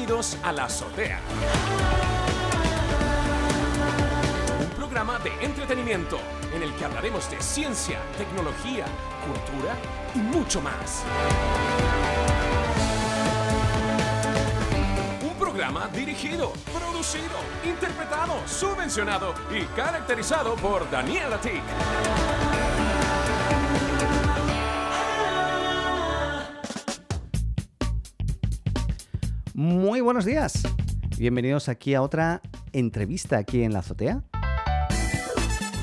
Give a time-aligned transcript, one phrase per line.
[0.00, 1.20] Bienvenidos a La Azotea.
[4.58, 6.18] Un programa de entretenimiento
[6.54, 8.86] en el que hablaremos de ciencia, tecnología,
[9.26, 9.76] cultura
[10.14, 11.04] y mucho más.
[15.22, 21.62] Un programa dirigido, producido, interpretado, subvencionado y caracterizado por Daniel Atik.
[29.60, 30.62] Muy buenos días.
[31.18, 32.40] Bienvenidos aquí a otra
[32.72, 34.22] entrevista aquí en la azotea.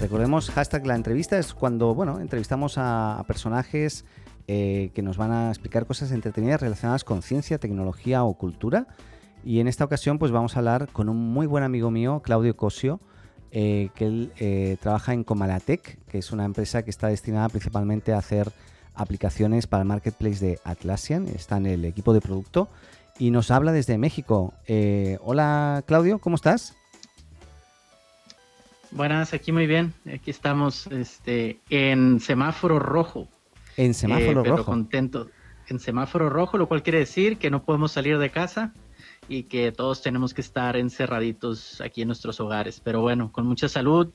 [0.01, 4.03] Recordemos, hashtag la entrevista es cuando, bueno, entrevistamos a, personajes
[4.47, 8.87] eh, que nos van a explicar cosas entretenidas relacionadas con ciencia, tecnología o cultura.
[9.45, 12.57] Y en esta ocasión, pues vamos a hablar con un muy buen amigo mío, Claudio
[12.57, 12.99] Cosio,
[13.51, 18.11] eh, que él eh, trabaja en Comalatec, que es una empresa que está destinada principalmente
[18.11, 18.51] a hacer
[18.95, 21.27] aplicaciones para el marketplace de Atlassian.
[21.27, 22.69] Está en el equipo de producto
[23.19, 24.53] y nos habla desde México.
[24.67, 26.75] Eh, hola Claudio, ¿cómo estás?
[28.91, 29.93] Buenas, aquí muy bien.
[30.13, 33.27] Aquí estamos este, en semáforo rojo.
[33.75, 34.71] En semáforo Eh, pero rojo.
[34.71, 35.29] contento.
[35.67, 38.73] En semáforo rojo, lo cual quiere decir que no podemos salir de casa
[39.27, 42.79] y que todos tenemos que estar encerraditos aquí en nuestros hogares.
[42.81, 44.09] Pero bueno, con mucha salud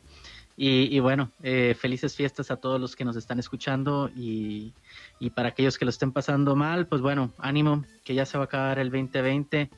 [0.57, 4.73] y, y bueno, eh, felices fiestas a todos los que nos están escuchando y,
[5.19, 8.45] y para aquellos que lo estén pasando mal, pues bueno, ánimo, que ya se va
[8.45, 9.71] a acabar el 2020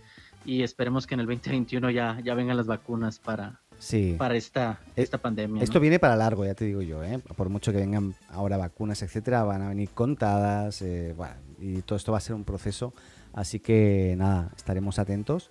[0.45, 4.15] y esperemos que en el 2021 ya, ya vengan las vacunas para, Sí.
[4.19, 5.63] para esta, Eh, esta pandemia.
[5.63, 5.81] Esto ¿no?
[5.81, 7.19] viene para largo, ya te digo yo, ¿eh?
[7.37, 10.83] Por mucho que vengan ahora vacunas, etcétera, van a venir contadas,
[11.17, 12.95] bueno, y todo esto va a ser un proceso.
[13.33, 15.51] Así que nada, estaremos atentos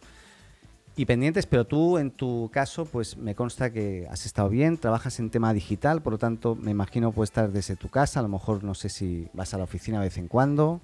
[0.95, 1.45] y pendientes.
[1.45, 5.53] Pero tú, en tu caso, pues me consta que has estado bien, trabajas en tema
[5.53, 8.19] digital, por lo tanto, me imagino puedes estar desde tu casa.
[8.19, 10.81] A lo mejor no sé si vas a la oficina de vez en cuando.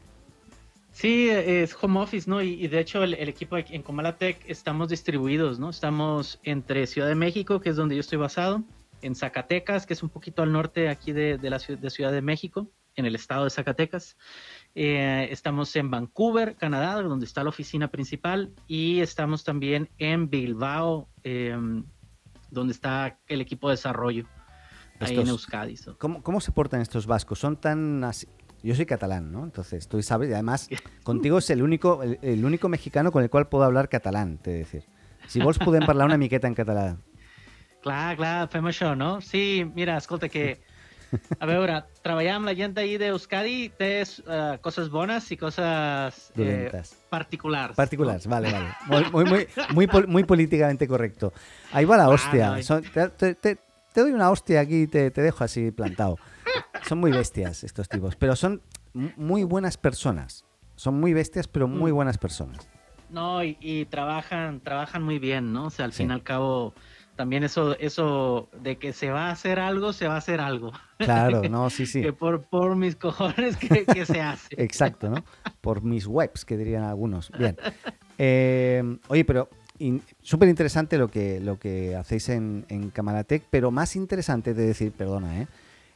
[0.91, 2.41] Sí, es home office, ¿no?
[2.41, 5.69] Y, y de hecho el, el equipo en Comalatec estamos distribuidos, ¿no?
[5.69, 8.63] Estamos entre Ciudad de México, que es donde yo estoy basado,
[9.01, 12.22] en Zacatecas, que es un poquito al norte aquí de, de la de Ciudad de
[12.22, 14.17] México, en el estado de Zacatecas.
[14.75, 21.09] Eh, estamos en Vancouver, Canadá, donde está la oficina principal, y estamos también en Bilbao,
[21.24, 21.57] eh,
[22.52, 24.25] donde está el equipo de desarrollo,
[25.00, 25.75] ahí en Estos- Euskadi.
[25.78, 25.97] so.
[25.97, 27.40] ¿Cómo, cómo se portan estos vascos?
[27.40, 28.28] Son tan así.
[28.62, 29.44] Yo soy catalán, ¿no?
[29.46, 30.69] Entonces, tú sabes, y además,
[31.03, 34.52] contigo es el único, el, el único mexicano con el cual puedo hablar catalán, te
[34.52, 34.84] decir.
[35.28, 36.97] Si vos podem parlar una miqueta en català.
[37.81, 39.22] Clar, clar, fem això, no?
[39.22, 40.59] Sí, mira, escolta, que...
[41.40, 46.34] A veure, treballar amb la gent d'ahir d'Euskadi té uh, coses bones i coses eh,
[46.36, 46.96] Dolentes.
[47.09, 47.75] particulars.
[47.75, 48.70] Particulares, vale, vale.
[48.88, 51.34] Muy, muy, muy, muy, pol- muy políticamente correcto.
[51.72, 52.56] Ahí va la hostia.
[52.58, 53.58] no, Son- te, te- te-
[53.96, 56.18] doy una hostia aquí y te, te dejo así plantado.
[56.88, 58.62] Son muy bestias estos tipos, pero son
[58.94, 60.46] muy buenas personas.
[60.76, 61.96] Son muy bestias, pero muy Mm.
[61.96, 62.68] buenas personas.
[63.09, 65.66] No, y, y trabajan, trabajan muy bien, ¿no?
[65.66, 66.03] O sea, al Sí.
[66.03, 66.74] fin y al cabo,
[67.19, 70.72] también eso, eso de que se va a hacer algo, se va a hacer algo.
[71.00, 72.02] Claro, no, sí, sí.
[72.02, 74.47] Que por, por mis cojones que, que se hace.
[74.57, 75.25] Exacto, ¿no?
[75.59, 77.29] Por mis webs, que dirían algunos.
[77.38, 77.58] Bien.
[78.18, 83.69] Eh, oye, pero in- súper interesante lo que, lo que hacéis en, en Camaratec, pero
[83.69, 85.47] más interesante de decir, perdona, ¿eh?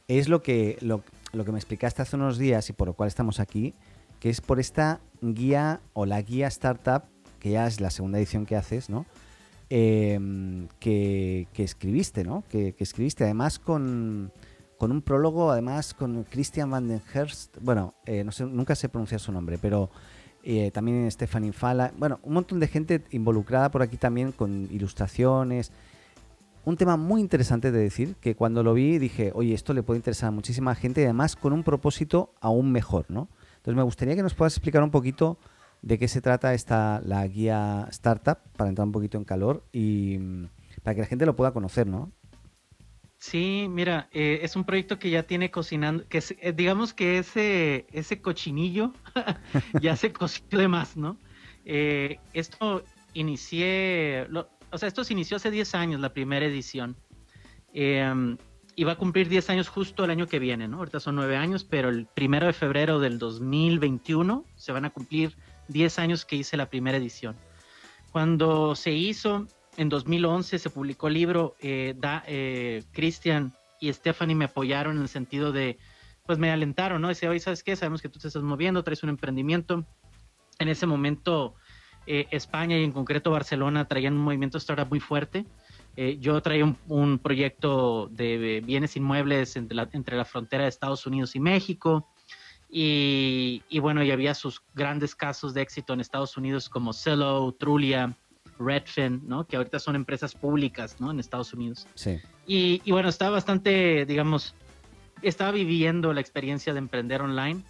[0.08, 1.02] es lo que, lo,
[1.32, 3.72] lo que me explicaste hace unos días y por lo cual estamos aquí,
[4.20, 7.04] que es por esta guía o la guía startup,
[7.40, 9.06] que ya es la segunda edición que haces, ¿no?
[9.70, 12.44] Eh, que, que escribiste, ¿no?
[12.48, 14.30] Que, que escribiste además con,
[14.76, 18.88] con un prólogo, además con Christian van den Herst, bueno, eh, no sé, nunca sé
[18.88, 19.90] pronunciar su nombre, pero
[20.42, 25.72] eh, también Stephanie Fala, bueno, un montón de gente involucrada por aquí también con ilustraciones.
[26.66, 29.98] Un tema muy interesante de decir, que cuando lo vi dije, oye, esto le puede
[29.98, 33.28] interesar a muchísima gente y además con un propósito aún mejor, ¿no?
[33.56, 35.38] Entonces me gustaría que nos puedas explicar un poquito
[35.84, 40.16] de qué se trata esta la guía startup para entrar un poquito en calor y
[40.18, 40.48] mm,
[40.82, 42.10] para que la gente lo pueda conocer, ¿no?
[43.18, 47.86] Sí, mira, eh, es un proyecto que ya tiene cocinando, que eh, digamos que ese,
[47.92, 48.92] ese cochinillo
[49.80, 51.18] ya se coció de más, ¿no?
[51.64, 52.82] Eh, esto
[53.14, 56.96] inicié, lo- o sea, esto se inició hace 10 años, la primera edición.
[57.72, 58.36] Eh,
[58.76, 60.78] y va a cumplir 10 años justo el año que viene, ¿no?
[60.78, 65.36] Ahorita son 9 años, pero el primero de febrero del 2021 se van a cumplir
[65.68, 67.36] 10 años que hice la primera edición.
[68.12, 69.46] Cuando se hizo,
[69.76, 71.94] en 2011 se publicó el libro, eh,
[72.26, 75.78] eh, Christian y Stephanie me apoyaron en el sentido de,
[76.26, 77.08] pues me alentaron, ¿no?
[77.08, 77.76] Dice, oye, ¿sabes qué?
[77.76, 79.84] Sabemos que tú te estás moviendo, traes un emprendimiento.
[80.58, 81.54] En ese momento,
[82.06, 85.44] eh, España y en concreto Barcelona traían un movimiento startup muy fuerte.
[85.96, 91.40] Eh, yo traía un, proyecto de bienes inmuebles entre la frontera de Estados Unidos y
[91.40, 92.08] México.
[92.76, 97.52] Y, y, bueno, y había sus grandes casos de éxito en Estados Unidos como Cello,
[97.52, 98.16] Trulia,
[98.58, 99.46] Redfin, ¿no?
[99.46, 101.12] Que ahorita son empresas públicas, ¿no?
[101.12, 101.86] En Estados Unidos.
[101.94, 102.18] Sí.
[102.48, 104.56] Y, y bueno, estaba bastante, digamos,
[105.22, 107.62] estaba viviendo la experiencia de emprender online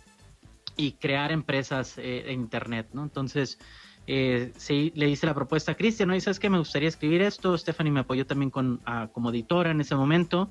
[0.75, 3.03] y crear empresas eh, en Internet, ¿no?
[3.03, 3.59] Entonces,
[4.07, 6.17] eh, sí, le hice la propuesta a Cristian, ¿no?
[6.17, 7.59] Y sabes que me gustaría escribir esto.
[7.59, 8.81] Stephanie me apoyó también con,
[9.13, 10.51] como editora en ese momento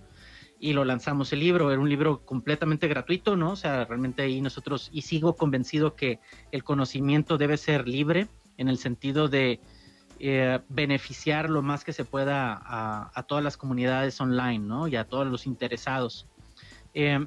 [0.60, 1.72] y lo lanzamos el libro.
[1.72, 3.52] Era un libro completamente gratuito, ¿no?
[3.52, 6.20] O sea, realmente ahí nosotros, y sigo convencido que
[6.52, 8.28] el conocimiento debe ser libre
[8.58, 9.60] en el sentido de
[10.20, 14.88] eh, beneficiar lo más que se pueda a, todas las comunidades online, ¿no?
[14.88, 16.28] Y a todos los interesados.
[16.94, 17.26] Eh,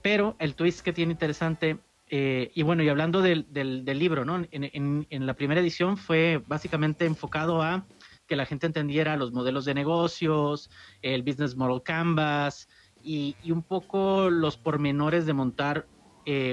[0.00, 1.78] pero el twist que tiene interesante,
[2.08, 4.42] eh, y bueno, y hablando del, del, libro, ¿no?
[4.50, 7.84] En, en, la primera edición fue básicamente enfocado a
[8.30, 10.70] que la gente entendiera los modelos de negocios,
[11.02, 12.68] el Business Model Canvas
[13.02, 15.88] y, y un poco los pormenores de montar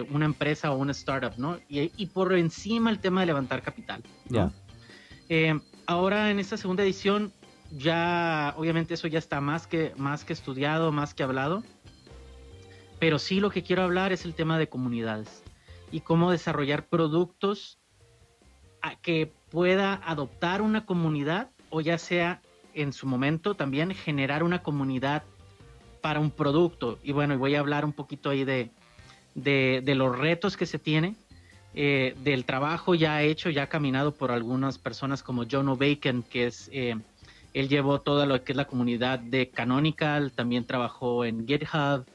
[0.09, 1.59] una empresa o una startup, ¿no?
[1.69, 4.01] Y, y, por encima el tema de levantar capital.
[4.27, 4.51] ¿no?
[5.29, 7.31] Eh, ahora en esta segunda edición
[7.71, 11.63] ya, obviamente eso ya está más que, más que estudiado, más que hablado,
[12.97, 15.44] pero sí lo que quiero hablar es el tema de comunidades
[15.91, 17.77] y cómo desarrollar productos
[18.81, 22.41] a que pueda adoptar una comunidad o ya sea
[22.73, 25.23] en su momento también generar una comunidad
[26.01, 26.99] para un producto.
[27.03, 28.69] Y bueno, voy a hablar un poquito ahí de,
[29.35, 31.15] de, de los retos que se tiene
[31.79, 36.71] eh, del trabajo ya hecho, ya caminado por algunas personas como John O'Bacon, que es,
[36.73, 36.95] eh,
[37.53, 42.05] él llevó toda lo que es la comunidad de Canonical, también trabajó en GitHub,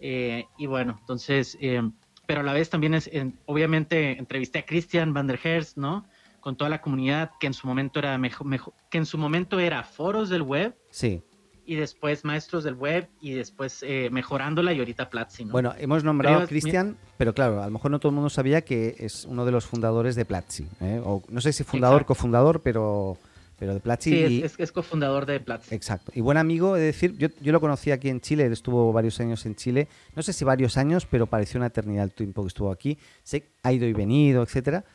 [0.00, 1.58] eh, y bueno, entonces,
[2.26, 3.10] pero a la vez también es,
[3.46, 6.06] obviamente, entrevisté a Christian van der Herst, ¿no?
[6.40, 9.58] Con toda la comunidad que en su momento era mejor, mejor, que en su momento
[9.58, 10.76] era foros del web.
[10.90, 11.22] Sí
[11.68, 15.44] y después Maestros del Web y después eh, mejorándola y ahorita Platzi.
[15.44, 18.62] Bueno, hemos nombrado a Cristian, pero claro, a lo mejor no todo el mundo sabía
[18.62, 20.66] que es uno de los fundadores de Platzi.
[20.80, 20.98] ¿eh?
[21.04, 23.18] O, no sé si fundador, cofundador, pero,
[23.58, 24.10] pero de Platzi.
[24.10, 25.74] Sí, es, cofundador de Platzi.
[25.74, 26.10] Exacto.
[26.14, 29.20] Y buen amigo, es decir, yo, yo lo conocí aquí en Chile, él estuvo varios
[29.20, 32.48] años en Chile, no sé si varios años, pero pareció una eternidad el tiempo que
[32.48, 32.96] estuvo aquí.
[33.22, 34.86] Sé, ha ido y venido, etcétera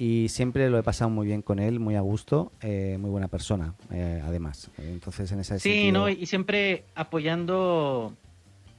[0.00, 3.28] y siempre lo he pasado muy bien con él, muy a gusto, eh, muy buena
[3.28, 4.70] persona, eh, además.
[4.78, 8.14] Entonces, en esa Sí, no, y siempre apoyando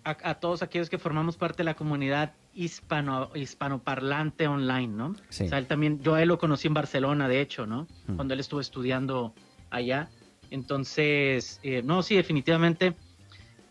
[0.04, 5.10] a, todos aquellos que formamos parte de la comunidad hispano hispanoparlante online, ¿no?
[5.10, 7.86] O sea, él también, yo a él lo conocí en Barcelona, de hecho, ¿no?
[8.08, 8.16] Mm.
[8.16, 9.36] Cuando él estuvo estudiando
[9.70, 10.10] allá.
[10.50, 12.96] Entonces, eh, no, sí, definitivamente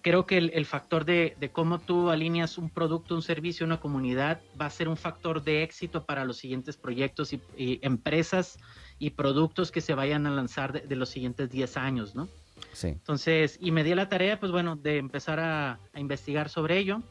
[0.03, 4.67] creo que el, factor de, cómo tú alineas un producto, un servicio, una comunidad va
[4.67, 7.41] a ser un factor de éxito para los siguientes proyectos y,
[7.83, 8.59] empresas
[8.99, 12.29] y productos que se vayan a lanzar de, los siguientes 10 años, ¿no?
[12.73, 12.89] Sí.
[12.89, 17.03] Entonces, y me di la tarea, pues bueno, de empezar a, investigar sobre ello.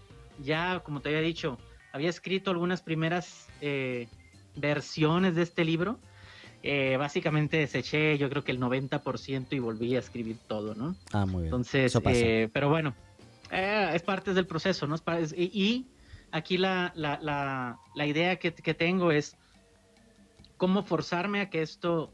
[0.42, 1.58] Ya, como te había dicho,
[1.92, 4.08] había escrito algunas primeras eh,
[4.56, 6.00] versiones de este libro
[6.62, 10.96] eh, básicamente deseché yo creo que el 90% y volví a escribir todo, ¿no?
[11.14, 11.46] Ah, muy bien.
[11.46, 12.96] Entonces, eh, pero bueno,
[13.52, 14.96] eh, es parte del proceso, ¿no?
[15.36, 15.88] y,
[16.32, 19.38] aquí la, la, la, idea que, que, tengo es
[20.58, 22.14] cómo forzarme a que esto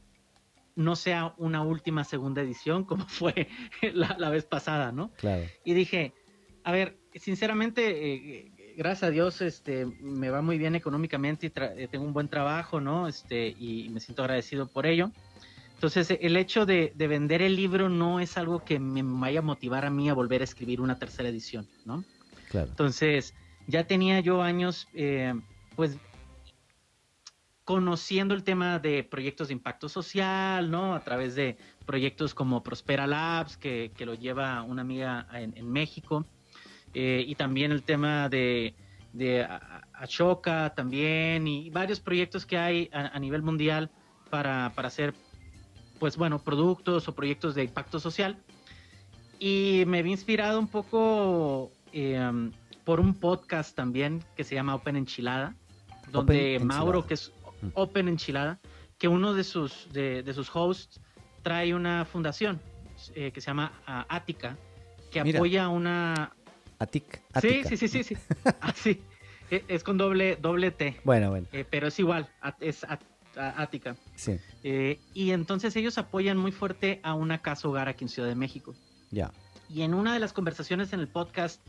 [0.75, 3.47] no sea una última segunda edición como fue
[3.93, 5.11] la, la vez pasada, ¿no?
[5.13, 5.43] Claro.
[5.63, 6.13] Y dije,
[6.63, 12.05] a ver, sinceramente, gracias a Dios, este, me va muy bien económicamente y eh, tengo
[12.05, 13.07] un buen trabajo, ¿no?
[13.07, 15.11] Este, y me siento agradecido por ello.
[15.73, 19.85] Entonces, el hecho de, vender el libro no es algo que me vaya a motivar
[19.85, 22.03] a mí a volver a escribir una tercera edición, ¿no?
[22.49, 22.69] Claro.
[22.69, 23.33] Entonces,
[23.67, 25.33] ya tenía yo años, eh,
[25.75, 25.97] pues,
[27.65, 30.95] conociendo el tema de proyectos de impacto social, ¿no?
[30.95, 36.25] A través de proyectos como Prospera Labs, que, lo lleva una amiga en México.
[36.97, 38.73] Eh, y también el tema de,
[39.11, 39.45] de
[39.93, 43.91] Ashoka también y varios proyectos que hay a, nivel mundial
[44.29, 45.13] para, para, hacer,
[45.99, 48.37] pues bueno, productos o proyectos de impacto social.
[49.39, 52.53] Y me vi inspirado un poco em,
[52.85, 55.53] por un podcast también que se llama Open Enchilada,
[56.13, 57.67] donde Mauro, que es mm.
[57.73, 58.57] Open Enchilada,
[58.97, 61.01] que uno de sus, de, de sus hosts
[61.43, 62.61] trae una fundación
[63.13, 64.57] eh, que se llama Ática,
[65.11, 66.33] que apoya una,
[66.79, 67.21] Atic.
[67.41, 68.15] Sí, sí, sí, sí, sí.
[68.61, 68.73] Ah,
[69.51, 70.99] e, es con doble, doble T.
[71.03, 71.47] Bueno, bueno.
[71.51, 72.29] Eh, pero es igual,
[72.59, 72.85] es
[73.35, 73.95] Ática.
[74.15, 74.39] Sí.
[74.63, 78.35] Eh, y entonces ellos apoyan muy fuerte a una casa hogar aquí en Ciudad de
[78.35, 78.73] México.
[79.11, 79.31] Ya.
[79.69, 81.61] Y en una de las conversaciones en el podcast,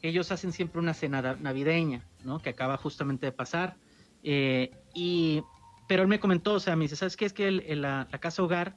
[0.00, 2.40] ellos hacen siempre una cena navideña, ¿no?
[2.40, 3.76] Que acaba justamente de pasar.
[4.22, 5.42] Eh, y,
[5.88, 7.26] pero él me comentó, o sea, me dice, ¿sabes qué?
[7.26, 8.76] Es que la, la casa hogar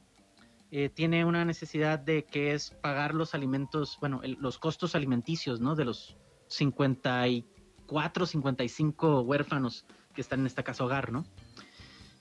[0.77, 5.73] eh, tiene una necesidad de que es pagar los alimentos, bueno, los costos alimenticios, ¿no?
[5.73, 6.17] De los
[6.47, 7.45] 50 y
[7.85, 11.25] 54, 55 huérfanos que están en esta casa hogar, ¿no?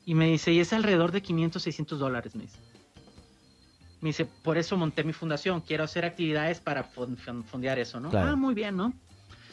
[0.07, 2.59] Y me dice, y es alrededor de 500, 600 dólares, me dice.
[4.01, 8.11] Me dice, por eso monté mi fundación, quiero hacer actividades para fondear eso, ¿no?
[8.13, 8.93] Ah, muy bien, ¿no?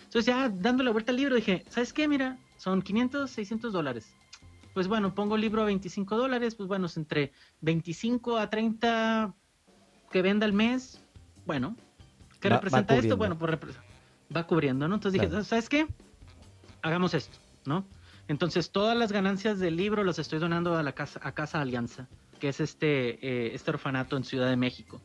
[0.03, 2.07] Entonces ya dándole vuelta al libro dije, ¿sabes qué?
[2.07, 4.13] Mira, son 500, 600 dólares.
[4.73, 9.33] Pues bueno, pongo el libro a 25 dólares, pues bueno, es entre 25 a 30
[10.11, 11.01] que venda al mes.
[11.45, 11.75] Bueno,
[12.39, 13.17] ¿qué representa esto?
[13.17, 13.75] Bueno, pues
[14.35, 14.95] va cubriendo, ¿no?
[14.95, 15.87] Entonces dije, ¿sabes qué?
[16.81, 17.85] Hagamos esto, ¿no?
[18.27, 22.07] Entonces todas las ganancias del libro las estoy donando a la casa, a Casa Alianza,
[22.39, 25.01] que es este, eh, este orfanato en Ciudad de México.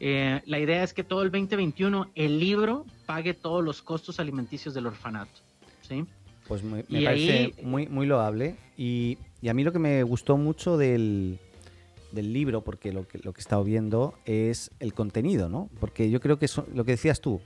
[0.00, 4.74] Eh, la idea es que todo el 2021 el libro pague todos los costos alimenticios
[4.74, 5.40] del orfanato.
[5.82, 6.06] ¿sí?
[6.52, 8.56] Pues me, parece muy, muy loable.
[8.76, 9.16] Y,
[9.48, 11.38] a mí lo que me gustó mucho del,
[12.12, 15.70] libro, porque lo que, lo que he estado viendo, es el contenido, ¿no?
[15.80, 17.40] Porque yo creo que lo que decías tú,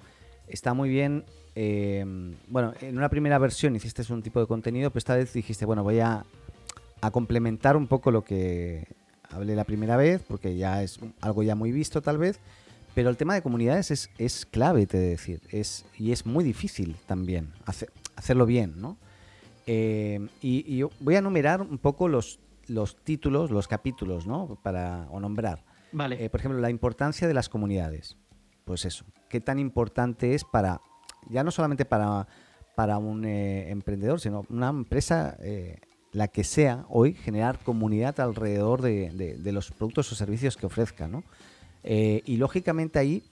[0.49, 1.25] está muy bien.
[1.55, 2.05] Eh,
[2.49, 5.85] bueno, en una primera versión hiciste un tipo de contenido, pero esta vez dijiste, bueno,
[5.85, 6.25] voy a,
[7.01, 8.89] a complementar un poco lo que
[9.31, 12.41] hablé la primera vez, porque ya es algo ya muy visto tal vez,
[12.97, 16.43] pero el tema de comunidades es, es clave, te de decir, es, y es muy
[16.43, 17.53] difícil también
[18.17, 18.97] hacerlo bien, ¿no?
[19.67, 24.59] Eh, y, voy a enumerar un poco los, los títulos, los capítulos, ¿no?
[24.63, 25.65] Para, o nombrar.
[25.93, 26.25] Vale.
[26.25, 28.17] Eh, por ejemplo, la importancia de las comunidades.
[28.65, 30.81] Pues eso, qué tan importante es para,
[31.29, 32.27] ya no solamente para,
[32.75, 35.37] para un eh, emprendedor, sino una empresa
[36.13, 41.07] la que sea hoy, generar comunidad alrededor de, los productos o servicios que ofrezca.
[41.07, 41.23] ¿no?
[41.85, 43.23] Y lógicamente ahí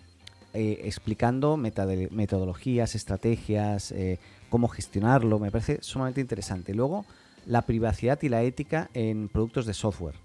[0.55, 4.19] eh, explicando metodologías, estrategias, eh,
[4.49, 6.75] cómo gestionarlo, me parece sumamente interesante.
[6.75, 7.05] Luego,
[7.47, 10.17] la privacidad y la ética en productos de software.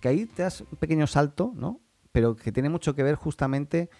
[0.00, 1.80] Que ahí te das un pequeño salto, ¿no?
[2.12, 3.90] pero que tiene mucho que ver justamente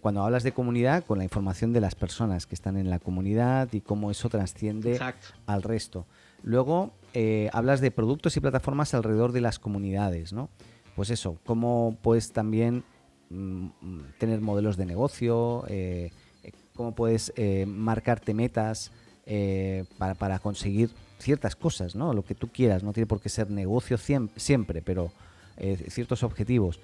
[0.00, 3.68] cuando hablas de comunidad con la información de las personas que están en la comunidad
[3.72, 5.00] y cómo eso trasciende
[5.46, 6.06] al resto.
[6.42, 10.50] Luego, eh, hablas de productos y plataformas alrededor de las comunidades, ¿no?
[10.96, 12.84] Pues eso, cómo puedes también
[14.18, 16.10] tener modelos de negocio, eh,
[16.42, 17.32] eh, cómo puedes
[17.66, 18.92] marcarte metas
[19.98, 22.12] para, conseguir ciertas cosas, ¿no?
[22.12, 25.12] Lo que tú quieras, no tiene por qué ser negocio siempre, pero
[25.88, 26.80] ciertos objetivos.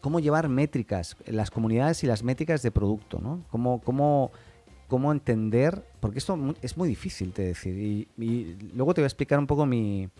[0.00, 3.44] cómo llevar métricas, las comunidades y las métricas de producto, ¿no?
[3.50, 4.32] Cómo, cómo
[4.90, 9.38] cómo entender, porque esto es muy difícil de decir, y, luego te voy a explicar
[9.38, 10.10] un poco mi,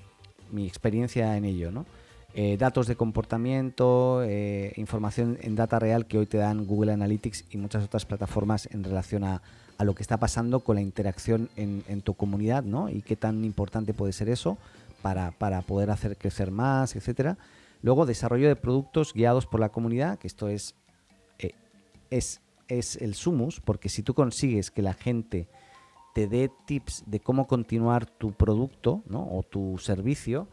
[0.56, 1.84] experiencia en ello, ¿no?
[2.34, 7.46] Eh, datos de comportamiento, eh, información en data real que hoy te dan Google Analytics
[7.50, 9.42] y muchas otras plataformas en relación a,
[9.80, 12.90] lo que está pasando con la interacción en, tu comunidad, ¿no?
[12.90, 14.58] Y qué tan importante puede ser eso
[15.00, 15.32] para,
[15.62, 17.38] poder hacer crecer más, etcétera.
[17.80, 20.74] Luego, desarrollo de productos guiados por la comunidad, que esto es,
[21.38, 21.54] eh,
[22.10, 25.48] es es el sumus, porque si tú consigues que la gente
[26.14, 30.48] te dé tips de cómo continuar tu producto o tu servicio,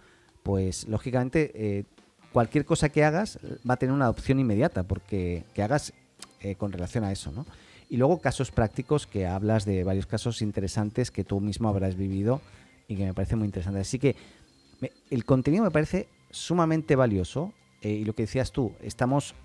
[0.48, 1.84] pues lógicamente eh,
[2.32, 3.38] cualquier cosa que hagas
[3.70, 5.92] va a tener una adopción inmediata, porque que hagas
[6.40, 7.34] eh, con relación a eso.
[7.34, 7.46] ¿no?
[7.90, 12.40] Y luego casos prácticos que hablas de varios casos interesantes que tú mismo habrás vivido
[12.88, 13.82] y que me parece muy interesante.
[13.82, 14.16] Así que
[15.10, 17.52] el contenido me parece sumamente valioso
[17.82, 19.36] eh, y lo que decías tú, estamos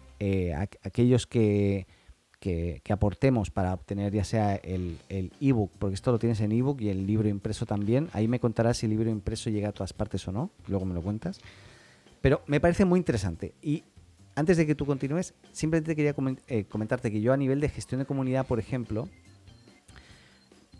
[0.84, 1.88] aquellos que
[2.42, 4.98] que, aportemos para obtener ya sea el
[5.40, 8.08] ebook, porque esto lo tienes en ebook y el libro impreso también.
[8.12, 10.92] Ahí me contarás si el libro impreso llega a todas partes o no, luego me
[10.92, 11.38] lo cuentas.
[12.20, 13.54] Pero me parece muy interesante.
[13.62, 13.84] Y
[14.34, 16.14] antes de que tú continúes, simplemente quería
[16.48, 19.08] eh, comentarte que yo a nivel de gestión de comunidad, por ejemplo,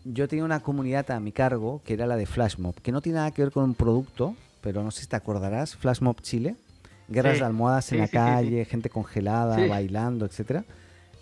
[0.05, 3.19] yo tenía una comunidad a mi cargo que era la de Flashmob, que no tiene
[3.19, 6.57] nada que ver con un producto, pero no sé si te acordarás, Flashmob Chile,
[7.09, 10.65] guerras de almohadas en la calle, gente congelada, bailando, etcétera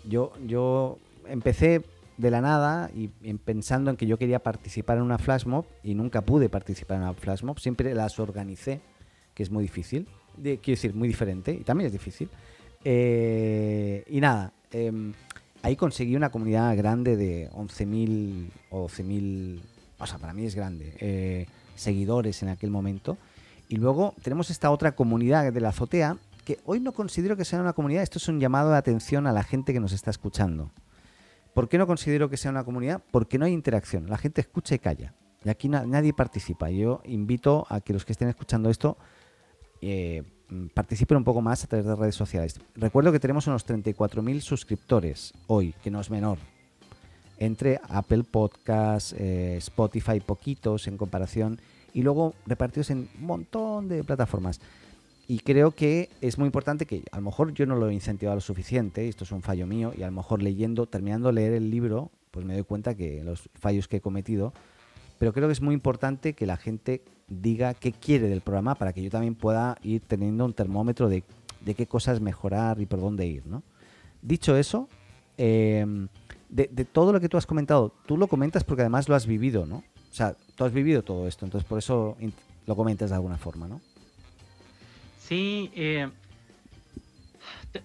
[0.07, 1.83] yo, yo empecé
[2.17, 5.95] de la nada y, pensando en que yo quería participar en una flash mob y
[5.95, 8.81] nunca pude participar en una flash mob, siempre las organicé,
[9.33, 12.29] que es muy difícil, quiero decir, muy diferente y también es difícil.
[12.83, 15.13] Eh, y nada, em,
[15.63, 19.59] ahí conseguí una comunidad grande de 11.000 o 12.000,
[19.97, 23.17] o sea, para mí es grande, eh, seguidores en aquel momento.
[23.67, 27.61] Y luego tenemos esta otra comunidad de la azotea que hoy no considero que sea
[27.61, 30.71] una comunidad, esto es un llamado de atención a la gente que nos está escuchando.
[31.53, 33.01] ¿Por qué no considero que sea una comunidad?
[33.11, 35.13] Porque no hay interacción, la gente escucha y calla.
[35.43, 36.69] Y aquí nadie participa.
[36.69, 38.97] Yo invito a que los que estén escuchando esto
[39.81, 40.23] eh,
[40.73, 42.59] participen un poco más a través de redes sociales.
[42.75, 46.37] Recuerdo que tenemos unos 34.000 suscriptores hoy, que no es menor.
[47.39, 51.59] Entre Apple Podcasts, eh, Spotify, poquitos en comparación,
[51.93, 54.61] y luego repartidos en un montón de plataformas.
[55.27, 58.35] Y creo que es muy importante que a lo mejor yo no lo he incentivado
[58.35, 61.53] lo suficiente, esto es un fallo mío, y a lo mejor leyendo, terminando de leer
[61.53, 64.53] el libro, pues me doy cuenta que los fallos que he cometido,
[65.19, 68.91] pero creo que es muy importante que la gente diga qué quiere del programa para
[68.91, 71.23] que yo también pueda ir teniendo un termómetro de,
[71.63, 73.63] de qué cosas mejorar y por dónde ir, ¿no?
[74.21, 74.89] Dicho eso,
[75.37, 76.07] em,
[76.49, 79.25] de, de, todo lo que tú has comentado, tú lo comentas porque además lo has
[79.25, 79.77] vivido, ¿no?
[79.77, 82.17] O sea, tú has vivido todo esto, entonces por eso
[82.65, 83.79] lo comentas de alguna forma, ¿no?
[85.31, 86.09] Sí, eh,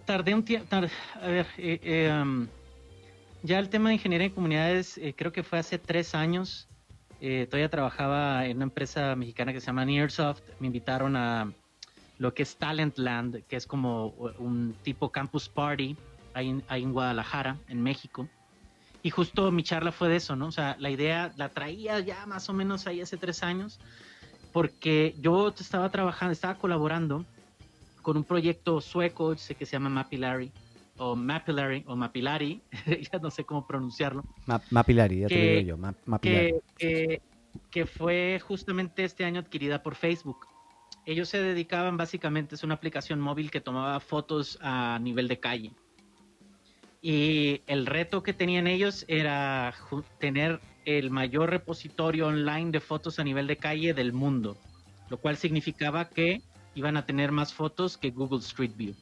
[0.05, 0.81] tardé un tiempo, a
[1.29, 2.49] ver, eh, eh, um,
[3.45, 6.67] ya el tema de ingeniería en comunidades creo que fue hace tres años.
[7.21, 10.43] todavía trabajaba en una empresa mexicana que se llama Nearsoft.
[10.59, 11.53] Me invitaron a
[12.19, 14.09] lo que es Talentland, que es como
[14.41, 15.97] un tipo campus party
[16.35, 18.29] ahí, ahí en Guadalajara, en México.
[19.05, 20.49] Y justo mi charla fue de eso, ¿no?
[20.49, 23.79] O sea, la idea la traía ya más o menos ahí hace tres años,
[24.53, 27.25] porque yo estaba trabajando, estaba colaborando
[28.07, 30.53] con un proyecto sueco, sé que se llama Mapillary,
[30.97, 32.63] o Mapillary, o Mapillary,
[33.13, 34.23] ya no sé cómo pronunciarlo.
[34.71, 36.55] Mapillary, ya te lo digo yo, Mapillary.
[36.79, 37.21] Que,
[37.69, 40.47] que fue justamente este año adquirida por Facebook.
[41.05, 45.73] Ellos se dedicaban básicamente, es una aplicación móvil que tomaba fotos a nivel de calle
[47.03, 49.75] y el reto que tenían ellos era
[50.19, 54.57] tener el mayor repositorio online de fotos a nivel de calle del mundo,
[55.09, 56.41] lo cual significaba que
[56.77, 58.95] iban a tener más fotos que Google Street View.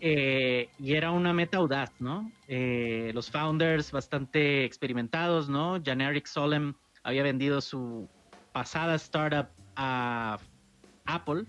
[0.00, 2.32] Eh, y era una meta audaz, ¿no?
[2.48, 5.78] Eh, los founders bastante experimentados, ¿no?
[5.84, 6.72] Jan Eric Solem
[7.02, 8.08] había vendido su
[8.52, 10.38] pasada startup a
[11.04, 11.44] Apple.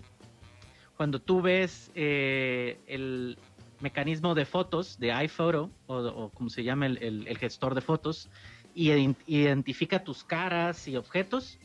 [0.98, 3.38] Cuando tú ves eh, el,
[3.82, 8.30] mecanismo de fotos de iPhoto o, como se llama el, gestor de fotos
[8.74, 8.90] y
[9.26, 11.58] identifica tus caras y objetos.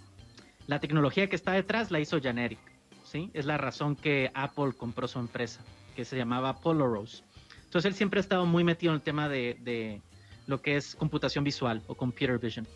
[0.65, 2.59] La tecnología que está detrás la hizo Janeric,
[3.07, 3.31] ¿sí?
[3.33, 5.61] Es la razón que Apple compró su empresa,
[5.95, 7.23] que se llamaba Polaros.
[7.65, 10.01] Entonces él siempre ha estado muy metido en el tema de,
[10.45, 12.67] lo que es computación visual o computer vision.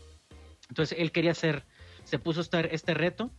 [0.69, 1.65] Entonces él quería hacer,
[2.03, 3.31] se puso este, este reto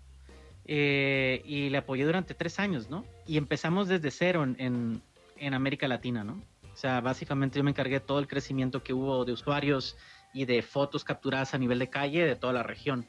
[0.65, 3.05] eh, y le apoyé durante tres años, ¿no?
[3.27, 5.03] Y empezamos desde cero en,
[5.37, 6.43] en América Latina, ¿no?
[6.73, 9.97] O sea, básicamente yo me encargué de todo el crecimiento que hubo de usuarios
[10.33, 13.07] y de fotos capturadas a nivel de calle de toda la región.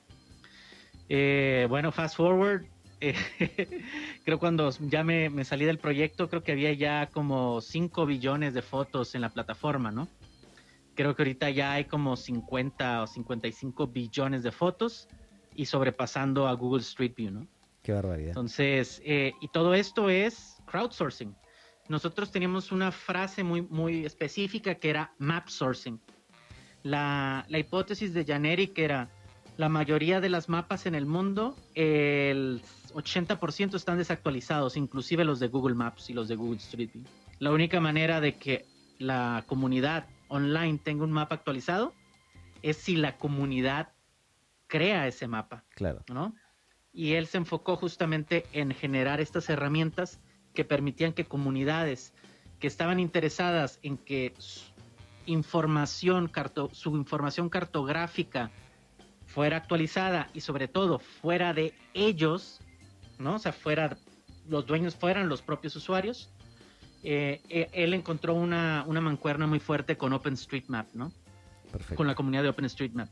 [1.08, 2.66] Eh, bueno, fast forward,
[3.10, 3.82] eh,
[4.26, 8.54] creo cuando ya me, me, salí del proyecto, creo que había ya como 5 billones
[8.54, 10.08] de fotos en la plataforma, ¿no?
[10.96, 15.08] Creo que ahorita ya hay como 50 o 55 billones de fotos
[15.56, 17.48] y sobrepasando a Google Street View, ¿no?
[17.82, 18.30] Qué barbaridad.
[18.30, 21.36] Entonces, eh, y todo esto es crowdsourcing
[21.90, 26.00] nosotros teníamos una frase muy, muy específica que era map sourcing.
[26.84, 29.10] La, la hipótesis de Janeric era
[29.58, 32.62] la mayoría de las mapas en el mundo, el
[32.94, 37.06] 80% están desactualizados, inclusive los de Google Maps y los de Google Street View.
[37.40, 38.66] La única manera de que
[39.00, 41.94] la comunidad online tenga un mapa actualizado
[42.62, 43.90] es si la comunidad
[44.68, 45.64] crea ese mapa.
[45.76, 46.04] Claro.
[46.08, 46.34] ¿no?
[46.92, 50.20] Y él se enfocó justamente en generar estas herramientas
[50.54, 52.14] que permitían que comunidades
[52.60, 54.72] que estaban interesadas en que su
[55.26, 56.32] información,
[56.72, 58.52] su información cartográfica
[59.26, 62.62] fuera actualizada y sobre todo fuera de ellos,
[63.24, 63.36] ¿no?
[63.36, 63.98] O sea, fuera,
[64.48, 66.30] los dueños fueran los propios usuarios,
[67.04, 71.12] eh, eh, él encontró una, una, mancuerna muy fuerte con OpenStreetMap, ¿no?
[71.72, 71.96] Perfecto.
[71.96, 73.10] Con la comunidad de OpenStreetMap.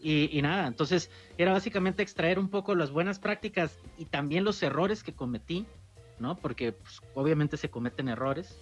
[0.00, 4.62] Y, y, nada, entonces era básicamente extraer un poco las buenas prácticas y también los
[4.62, 5.66] errores que cometí
[6.20, 6.36] ¿no?
[6.36, 8.56] Porque pues, obviamente se cometen errores.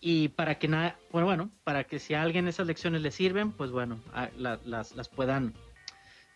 [0.00, 3.50] Y para que nada, bueno, bueno, para que si a alguien esas lecciones le sirven,
[3.52, 3.98] pues bueno,
[4.36, 5.54] las, las puedan,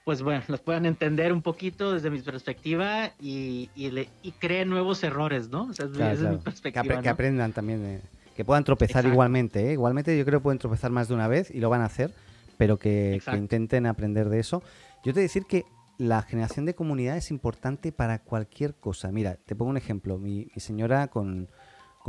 [0.05, 5.03] pues bueno, las puedan entender un poquito desde mi perspectiva y, y, y creen nuevos
[5.05, 5.65] errores, ¿no?
[5.65, 7.01] O sea, es, mi perspectiva.
[7.03, 8.01] Que, aprendan también, eh,
[8.35, 9.73] que puedan tropezar igualmente, ¿eh?
[9.73, 12.13] Igualmente yo creo que pueden tropezar más de una vez y lo van a hacer,
[12.59, 14.63] pero que, que intenten aprender de eso.
[15.05, 15.65] Yo te decir que
[15.99, 19.13] la generación de comunidad es importante para cualquier cosa.
[19.13, 20.19] Mira, te pongo un ejemplo.
[20.19, 21.49] Mi, señora con,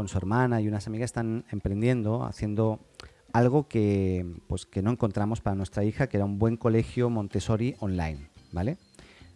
[0.05, 2.79] su hermana y unas amigas están emprendiendo, haciendo
[3.33, 7.75] algo que, pues, que no encontramos para nuestra hija, que era un buen colegio Montessori
[7.79, 8.77] online, ¿vale?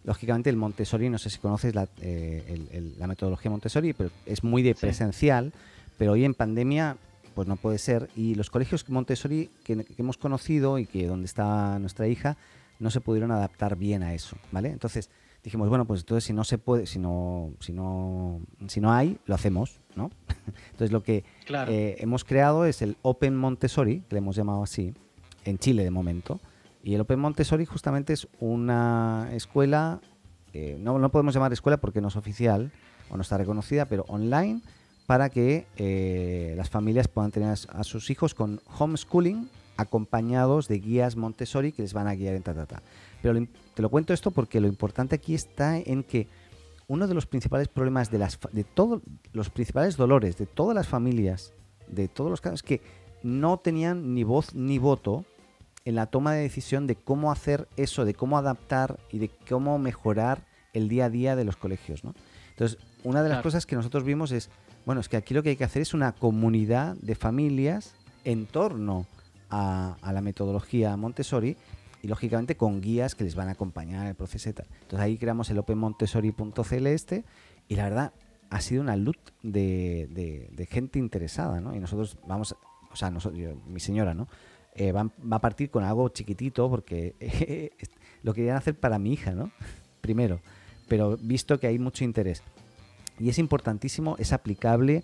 [0.04, 4.62] Lógicamente el Montessori, no sé si conoces la, eh, la metodología Montessori, pero es muy
[4.62, 5.52] de presencial,
[5.98, 6.96] pero hoy en pandemia
[7.34, 8.08] pues no puede ser.
[8.16, 12.36] Y los colegios Montessori que, que hemos conocido y que donde está nuestra hija,
[12.78, 14.70] no se pudieron adaptar bien a eso, ¿vale?
[14.70, 15.10] Entonces
[15.42, 19.18] dijimos, bueno, pues entonces si no se puede, si no, si no, si no hay,
[19.26, 20.10] lo hacemos, ¿no?
[20.72, 21.24] entonces lo que
[21.68, 24.94] eh, hemos creado es el Open Montessori, que le hemos llamado así,
[25.44, 26.40] en Chile de momento.
[26.82, 30.00] Y el Open Montessori justamente es una escuela,
[30.52, 32.72] eh, no, no podemos llamar escuela porque no es oficial
[33.10, 34.60] o no está reconocida, pero online
[35.06, 39.48] para que eh, las familias puedan tener a sus hijos con homeschooling
[39.78, 42.82] acompañados de guías Montessori que les van a guiar en ta, ta, ta.
[43.22, 46.28] Pero te lo cuento esto porque lo importante aquí está en que
[46.86, 49.02] uno de los principales problemas de las de todos
[49.32, 51.52] los principales dolores de todas las familias,
[51.86, 52.80] de todos los casos, es que
[53.22, 55.24] no tenían ni voz ni voto
[55.84, 59.78] en la toma de decisión de cómo hacer eso, de cómo adaptar y de cómo
[59.78, 62.04] mejorar el día a día de los colegios.
[62.04, 62.14] ¿no?
[62.50, 64.50] Entonces, una de las cosas que nosotros vimos es,
[64.84, 68.46] bueno, es que aquí lo que hay que hacer es una comunidad de familias en
[68.46, 69.06] torno
[69.50, 71.56] a, la metodología Montessori
[72.02, 74.48] y lógicamente con guías que les van a acompañar en el proceso.
[74.50, 77.24] Entonces ahí creamos el openmontessori.cl este
[77.68, 78.12] y la verdad
[78.50, 81.74] ha sido una luz de, gente interesada, ¿no?
[81.74, 82.56] Y nosotros vamos,
[82.90, 84.28] o sea, nosotros, mi señora, ¿no?
[84.74, 87.14] Eh, va, a partir con algo chiquitito porque
[88.22, 89.50] lo querían hacer para mi hija, ¿no?
[90.00, 90.40] Primero,
[90.86, 92.42] pero visto que hay mucho interés.
[93.18, 95.02] Y es importantísimo, es aplicable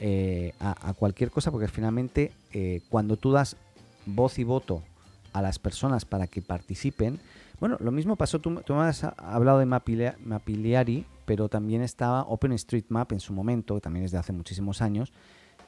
[0.00, 3.56] eh, a, cualquier cosa porque finalmente eh, cuando tú das
[4.04, 4.82] voz y voto
[5.32, 7.20] a las personas para que participen,
[7.60, 13.12] bueno, lo mismo pasó, tú, tú me has hablado de Mapiliari, pero también estaba OpenStreetMap
[13.12, 15.12] en su momento, que también es de hace muchísimos años,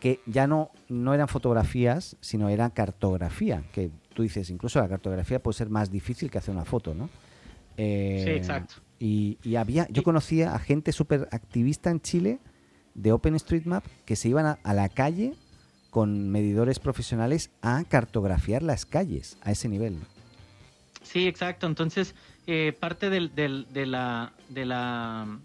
[0.01, 5.43] que ya no, no eran fotografías, sino era cartografía, que tú dices, incluso la cartografía
[5.43, 7.09] puede ser más difícil que hacer una foto, ¿no?
[7.77, 8.75] Eh, sí, exacto.
[8.99, 12.39] Y, había, yo conocía a gente súper activista en Chile
[12.95, 15.35] de OpenStreetMap que se iban a, la calle
[15.95, 19.97] con medidores profesionales a cartografiar las calles a ese nivel.
[21.05, 21.69] Sí, exacto.
[21.69, 22.17] Entonces,
[22.49, 25.39] eh, parte del, del, de la, de la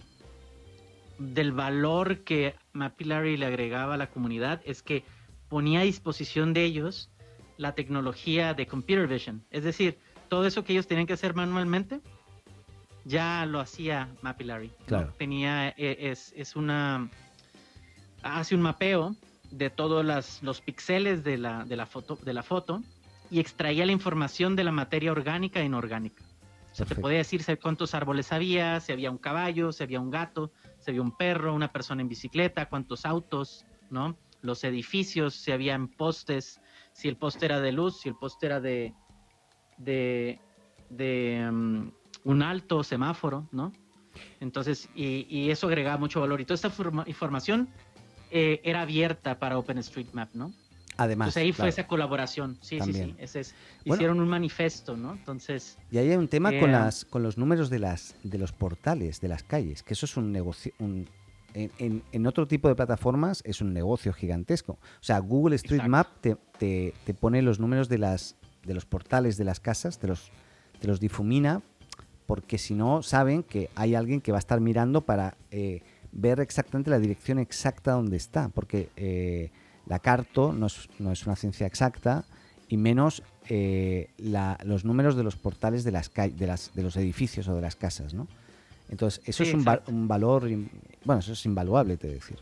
[1.20, 5.04] del valor que Mapillary le agregaba a la comunidad es que
[5.50, 7.12] ponía a disposición de ellos
[7.58, 9.46] la tecnología de computer vision.
[9.52, 12.02] Es decir, todo eso que ellos tenían que hacer manualmente,
[13.06, 14.72] ya lo hacía Mapillary.
[14.88, 15.14] Claro.
[15.20, 17.08] Tenía, e, es, es, una,
[18.24, 19.16] hace un mapeo
[19.52, 22.82] de todos las, los píxeles de la, de, la foto, de la foto
[23.32, 26.24] y extraía la información de la materia orgánica e inorgánica.
[26.72, 30.52] Se te podía decir cuántos árboles había, si había un caballo, si había un gato,
[30.80, 34.16] si había un perro, una persona en bicicleta, cuántos autos, ¿no?
[34.42, 36.62] Los edificios, si habían postes,
[36.94, 38.94] si el poste era de luz, si el poste era de,
[39.78, 40.40] de,
[40.90, 41.92] de mm,
[42.24, 43.74] un alto semáforo, ¿no?
[44.40, 46.42] Entonces, y, eso agregaba mucho valor.
[46.42, 46.72] Y toda esta
[47.08, 47.70] información
[48.32, 50.52] eh, era abierta para OpenStreetMap, ¿no?
[50.98, 51.30] Además.
[51.30, 52.58] Entonces ahí fue esa colaboración.
[52.62, 53.16] Sí, sí, sí.
[53.18, 53.56] Ese es.
[53.86, 55.14] Hicieron un manifesto, ¿no?
[55.14, 55.78] Entonces.
[55.92, 58.52] Y ahí hay un tema con, eh, las, con los números de, las, de los
[58.52, 60.74] portales, de las calles, que eso es un negocio.
[60.80, 61.08] en,
[61.54, 64.74] en, otro tipo de plataformas es un negocio gigantesco.
[64.74, 68.86] O sea, Google Street Map te, te, te, pone los números de, las, de los
[68.86, 70.32] portales de las casas, te los,
[70.80, 71.62] te los difumina,
[72.30, 76.40] porque si no, saben que hay alguien que va a estar mirando para eh, ver
[76.40, 78.50] exactamente la dirección exacta donde está.
[78.50, 78.90] Porque.
[78.96, 79.52] Eh,
[79.90, 82.24] la carto no es, no es una ciencia exacta
[82.70, 84.12] y menos eh,
[84.64, 87.76] los números de los portales de, las, de, las, de los edificios o de las
[87.76, 88.28] casas, ¿no?
[88.90, 90.48] Entonces, eso es un, un, valor,
[91.04, 92.38] bueno, eso es invaluable, te decir.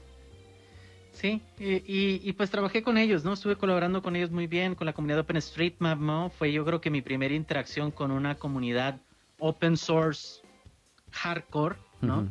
[1.14, 3.34] Sí, y, y, pues trabajé con ellos, ¿no?
[3.34, 6.30] Estuve colaborando con ellos muy bien, con la comunidad OpenStreetMap, ¿no?
[6.30, 9.00] Fue yo creo que mi primera interacción con una comunidad
[9.40, 10.42] open source
[11.12, 12.30] hardcore, ¿no?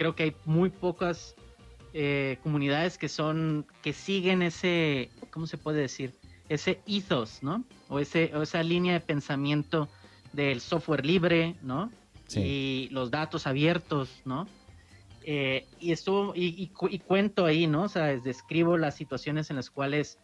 [0.00, 1.34] Creo que hay muy pocas
[1.92, 6.14] eh, comunidades que son, que siguen ese, ¿cómo se puede decir?
[6.48, 7.64] Ese ethos, ¿no?
[7.90, 9.90] O, ese, o esa línea de pensamiento
[10.32, 11.92] del software libre, ¿no?
[12.34, 14.48] Y los datos abiertos, ¿no?
[15.22, 16.68] Eh, y estuvo, y,
[17.06, 17.82] cuento ahí, ¿no?
[17.82, 20.18] O sea, describo las situaciones en las cuales,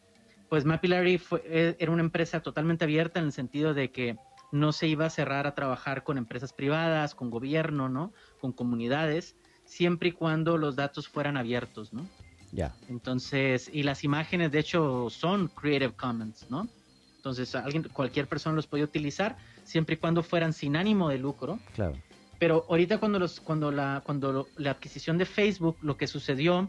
[0.49, 4.17] pues Mapillary fue, e, era una empresa totalmente abierta en el sentido de que
[4.53, 8.15] no se iba a cerrar a trabajar con empresas privadas, con gobierno, ¿no?
[8.41, 12.07] Con comunidades, siempre y cuando los datos fueran abiertos, ¿no?
[12.53, 12.75] Ya.
[12.89, 16.69] Entonces, y las imágenes de hecho son Creative Commons, ¿no?
[17.17, 21.59] Entonces, alguien, cualquier persona los puede utilizar siempre y cuando fueran sin ánimo de lucro.
[21.75, 21.97] Claro.
[22.39, 26.69] Pero ahorita cuando los, cuando la, cuando la adquisición de Facebook, lo que sucedió,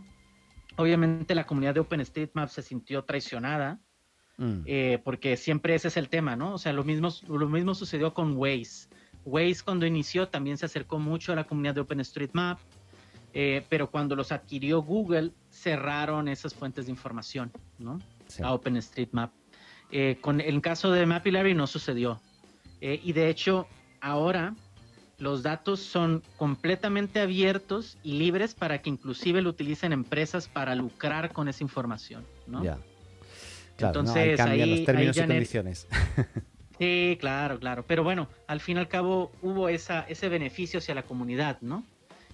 [0.77, 3.79] obviamente la comunidad de OpenStreetMap se sintió traicionada,
[4.37, 4.61] mm.
[4.65, 6.53] eh, porque siempre ese es el tema, ¿no?
[6.53, 8.87] O sea, lo mismo, lo mismo sucedió con Waze.
[9.25, 12.59] Waze cuando inició también se acercó mucho a la comunidad de OpenStreetMap.
[13.39, 18.01] Eh, pero cuando los adquirió Google, cerraron esas fuentes de información, ¿no?
[18.41, 19.31] A OpenStreetMap.
[19.91, 22.19] Eh, con el caso de Mapillary no sucedió.
[22.81, 23.67] Eh, y de hecho,
[24.01, 24.55] ahora
[25.19, 31.31] los datos son completamente abiertos y libres para que inclusive lo utilicen empresas para lucrar
[31.31, 32.63] con esa información, ¿no?
[32.63, 32.79] Ya.
[33.77, 35.87] Entonces, ahí, los términos y condiciones.
[36.79, 37.85] Sí, claro, claro.
[37.87, 41.83] Pero bueno, al fin y al cabo hubo esa, ese beneficio hacia la comunidad, ¿no?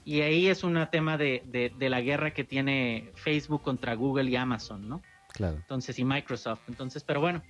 [0.06, 4.36] Y ahí es un tema de, de, la guerra que tiene Facebook contra Google y
[4.36, 5.02] Amazon, ¿no?
[5.32, 5.56] Claro.
[5.56, 6.62] Entonces, y Microsoft.
[6.68, 7.42] Entonces, pero bueno,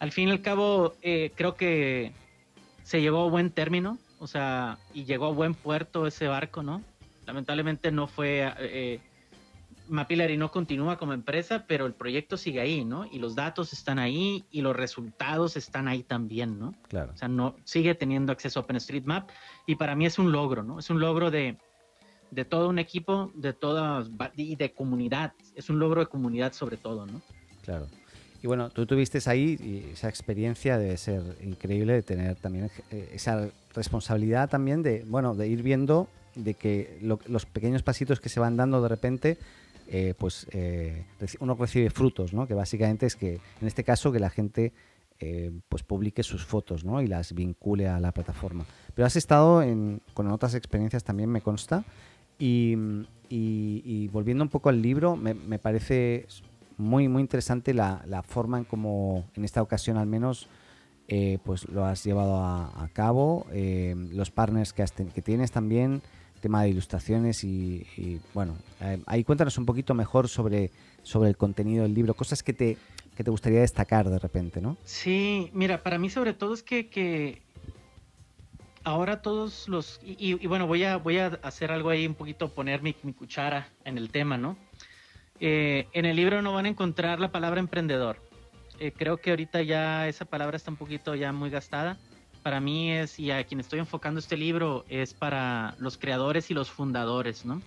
[0.00, 2.12] al fin y al cabo, eh, creo que
[2.82, 6.82] se llegó a buen término, o sea, y llegó a buen puerto ese barco, ¿no?
[7.26, 9.00] Lamentablemente no fue, eh,
[9.88, 13.04] Mapillary no continúa como empresa, pero el proyecto sigue ahí, ¿no?
[13.04, 16.74] Y los datos están ahí y los resultados están ahí también, ¿no?
[16.88, 17.12] Claro.
[17.12, 19.28] O sea, no, sigue teniendo acceso a OpenStreetMap
[19.66, 20.78] y para mí es un logro, ¿no?
[20.78, 21.58] Es un logro de,
[22.30, 25.32] de todo un equipo, de todas y de comunidad.
[25.54, 27.20] Es un logro de comunidad sobre todo, ¿no?
[27.62, 27.86] Claro.
[28.42, 33.50] Y bueno, tú tuviste ahí esa experiencia debe ser increíble de tener también eh, esa
[33.74, 38.56] responsabilidad también de, bueno, de ir viendo de que los pequeños pasitos que se van
[38.56, 39.38] dando de repente,
[39.88, 41.04] eh, pues eh,
[41.40, 42.46] uno recibe frutos, ¿no?
[42.46, 44.72] Que básicamente es que, en este caso, que la gente
[45.68, 47.02] pues publique sus fotos, ¿no?
[47.02, 48.64] Y las vincule a la plataforma.
[48.94, 51.82] Pero has estado en, con otras experiencias también, me consta.
[52.38, 56.26] Y, volviendo un poco al libro, me, parece
[56.76, 60.48] muy, muy interesante la, la forma en cómo, en esta ocasión al menos,
[61.08, 66.02] eh, pues lo has llevado a, cabo, eh, los partners que, que tienes también,
[66.38, 70.70] tema de ilustraciones y, bueno, eh, ahí cuéntanos un poquito mejor sobre,
[71.02, 72.76] sobre el contenido del libro, cosas que te,
[73.16, 74.76] que te gustaría destacar de repente, ¿no?
[74.84, 77.42] Sí, mira, para mí sobre todo es que, que
[78.88, 82.82] ahora todos los, y, bueno, voy a, voy a hacer algo ahí un poquito, poner
[82.82, 84.56] mi, mi cuchara en el tema, ¿no?
[85.40, 88.18] Eh, en el libro no van a encontrar la palabra emprendedor.
[88.80, 91.98] Eh, creo que ahorita ya esa palabra está un poquito ya muy gastada.
[92.42, 96.54] Para mí es, y a quien estoy enfocando este libro, es para los creadores y
[96.54, 97.60] los fundadores, ¿no?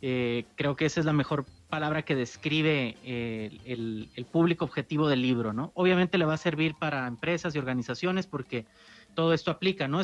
[0.00, 5.52] Eh, creo que esa es la mejor palabra que describe el, público objetivo del libro,
[5.52, 5.70] ¿no?
[5.74, 8.66] Obviamente le va a servir para empresas y organizaciones porque
[9.14, 10.00] todo esto aplica, ¿no?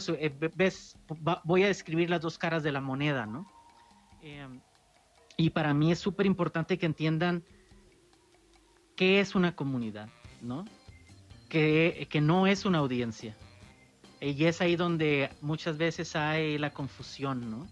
[0.54, 0.96] ves,
[1.44, 3.46] voy a describir las dos caras de la moneda, ¿no?
[5.36, 7.44] Y para mí es súper importante que entiendan
[8.96, 10.08] qué es una comunidad,
[10.42, 10.64] ¿no?
[11.48, 13.36] Que, que, no es una audiencia.
[14.20, 17.68] Y es ahí donde muchas veces hay la confusión, ¿no?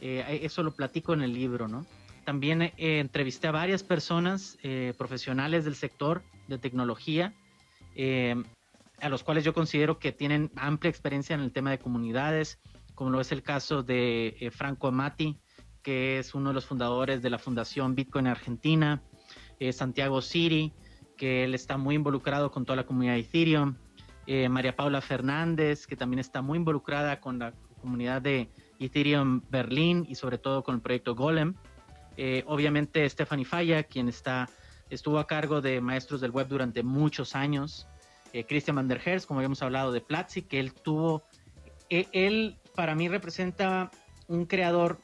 [0.00, 1.84] Eh, eso lo platico en el libro, ¿no?
[2.24, 7.34] También eh, entrevisté a varias personas eh, profesionales del sector de tecnología,
[9.00, 12.58] a los cuales yo considero que tienen amplia experiencia en el tema de comunidades,
[12.94, 15.40] como lo es el caso de Franco Amati,
[15.82, 19.02] que es uno de los fundadores de la Fundación Bitcoin Argentina,
[19.58, 20.72] eh, Santiago Siri,
[21.16, 23.76] que él está muy involucrado con toda la comunidad de Ethereum,
[24.26, 30.06] eh, María Paula Fernández, que también está muy involucrada con la comunidad de Ethereum Berlín
[30.08, 31.54] y sobre todo con el proyecto Golem.
[32.16, 34.48] Eh, obviamente Stephanie Falla, quien está,
[34.88, 37.86] estuvo a cargo de Maestros del Web durante muchos años.
[38.48, 41.22] Christian van der Herz, como habíamos hablado de Platzi, que él tuvo,
[41.88, 43.90] él para mí representa
[44.28, 44.98] un creador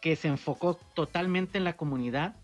[0.00, 2.36] que se enfocó totalmente en la comunidad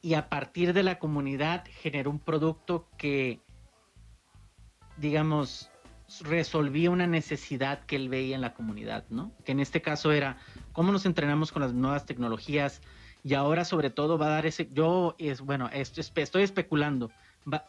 [0.00, 3.40] y a partir de la comunidad generó un producto que,
[4.96, 5.70] digamos,
[6.22, 9.32] resolvía una necesidad que él veía en la comunidad, ¿no?
[9.44, 10.38] Que en este caso era
[10.72, 12.80] cómo nos entrenamos con las nuevas tecnologías
[13.24, 17.10] y ahora sobre todo va a dar ese, yo es bueno, estoy especulando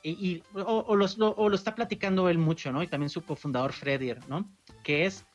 [0.03, 2.83] y, o, lo, o, lo, está platicando él mucho, ¿no?
[2.83, 4.49] Y también su cofundador Fredier, ¿no?
[4.83, 5.25] Que es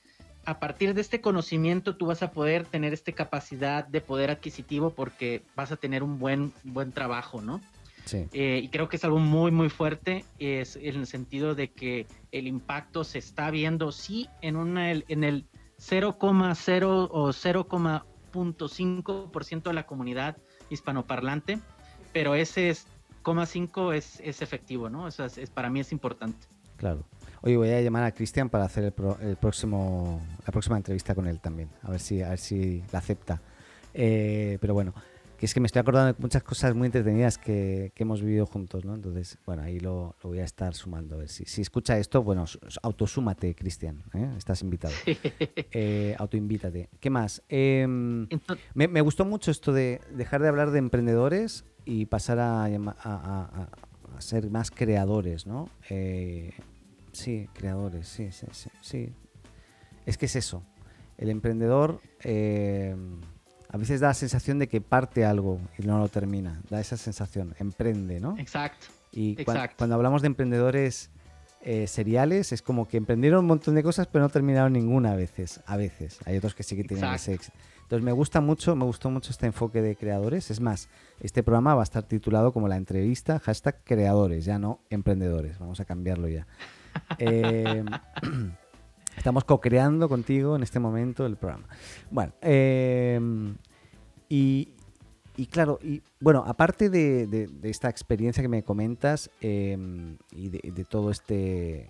[0.45, 4.91] a partir de este conocimiento tú vas a poder tener esta capacidad de poder adquisitivo
[4.91, 7.63] porque vas a tener un buen, buen trabajo, ¿no?
[8.05, 8.27] Sí.
[8.33, 12.07] Eh, y creo que es algo muy, muy fuerte, es en el sentido de que
[12.33, 15.47] el impacto se está viendo, sí, en, una, en el
[15.79, 20.37] 0,0 o 0,5% de la comunidad
[20.69, 21.61] hispanoparlante,
[22.13, 22.87] pero ese es,
[23.25, 25.09] 0,5 es, es efectivo, ¿no?
[25.09, 25.17] Es,
[25.53, 26.47] para mí es importante.
[26.77, 27.05] Claro.
[27.41, 31.41] Oye, voy a llamar a Cristian para hacer el, próximo, la próxima entrevista con él
[31.41, 33.41] también, a ver si, a ver si la acepta.
[33.93, 34.95] Eh, pero bueno,
[35.45, 38.85] que es que me estoy acordando de muchas cosas muy entretenidas que, hemos vivido juntos,
[38.85, 38.95] ¿no?
[38.95, 41.17] Entonces, bueno, ahí lo, voy a estar sumando.
[41.17, 42.47] A ver si, si escucha esto, bueno,
[42.83, 44.31] autosúmate, Cristian, ¿eh?
[44.39, 44.95] estás invitado.
[45.77, 46.89] Eh, autoinvítate.
[47.01, 47.43] ¿Qué más?
[47.49, 48.29] Em,
[48.75, 53.69] me, gustó mucho esto de dejar de hablar de emprendedores y pasar a, a,
[54.17, 55.69] a ser más creadores, ¿no?
[55.91, 56.53] Eh,
[57.15, 58.47] Sí, creadores, sí, sí,
[58.83, 59.13] sí,
[60.05, 60.65] Es que es eso.
[61.17, 62.01] El emprendedor
[63.75, 66.63] a veces da la sensación de que parte algo y no lo termina.
[66.71, 67.57] Da esa sensación.
[67.59, 68.39] Emprende, ¿no?
[68.39, 68.87] Exacto.
[69.11, 71.11] Y cuando hablamos de emprendedores
[71.61, 75.17] eh, seriales, es como que emprendieron un montón de cosas, pero no terminaron ninguna a
[75.17, 75.61] veces.
[75.67, 76.21] A veces.
[76.25, 77.59] Hay otros que sí que tienen ese éxito.
[77.83, 80.53] Entonces me gusta mucho, me gustó mucho este enfoque de creadores.
[80.53, 84.83] Es más, este programa va a estar titulado como la entrevista, hashtag creadores, ya no
[84.89, 85.59] emprendedores.
[85.59, 86.47] Vamos a cambiarlo ya.
[87.19, 87.85] Eh,
[89.25, 91.67] estamos co-creando contigo en este momento el programa.
[92.11, 93.19] Bueno, eh,
[94.29, 94.69] y
[95.37, 101.11] y claro, y bueno, aparte de, esta experiencia que me comentas em, y de, todo
[101.11, 101.89] este,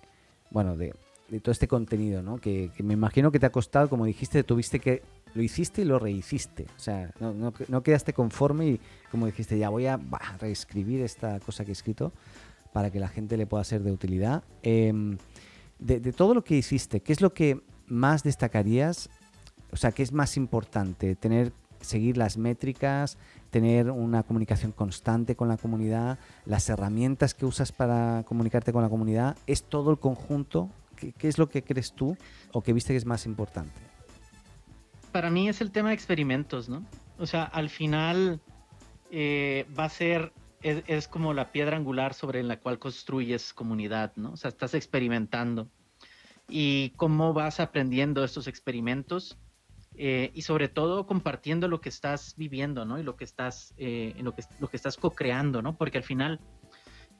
[0.49, 0.95] bueno, de,
[1.41, 2.37] todo este contenido, ¿no?
[2.37, 5.99] Que, me imagino que te ha costado, como dijiste, tuviste que, lo hiciste y lo
[5.99, 6.67] rehiciste.
[6.77, 9.99] O sea, no, no, quedaste conforme y como dijiste, ya voy a
[10.39, 12.13] reescribir esta cosa que he escrito
[12.71, 14.43] para que la gente le pueda ser de utilidad.
[14.63, 15.17] Em,
[15.79, 19.09] de, todo lo que hiciste, ¿qué es lo que más destacarías?
[19.71, 21.15] O sea, ¿qué es más importante?
[21.15, 21.51] ¿Tener
[21.85, 23.17] seguir las métricas,
[23.51, 28.89] tener una comunicación constante con la comunidad, las herramientas que usas para comunicarte con la
[28.89, 30.69] comunidad, es todo el conjunto.
[30.95, 32.17] ¿Qué, es lo que crees tú
[32.53, 33.73] o que viste que es más importante?
[35.11, 36.83] Para mí es el tema de experimentos, ¿no?
[37.17, 38.39] O sea, al final
[39.11, 40.33] eh, va a ser,
[40.65, 44.31] es, como la piedra angular sobre la cual construyes comunidad, ¿no?
[44.31, 45.69] O sea, estás experimentando.
[46.49, 49.37] Y cómo vas aprendiendo estos experimentos
[49.95, 52.99] eh, y sobre todo compartiendo lo que estás viviendo, ¿no?
[52.99, 55.77] Y lo que estás, eh, lo que, lo que estás co-creando, ¿no?
[55.77, 56.39] Porque al final,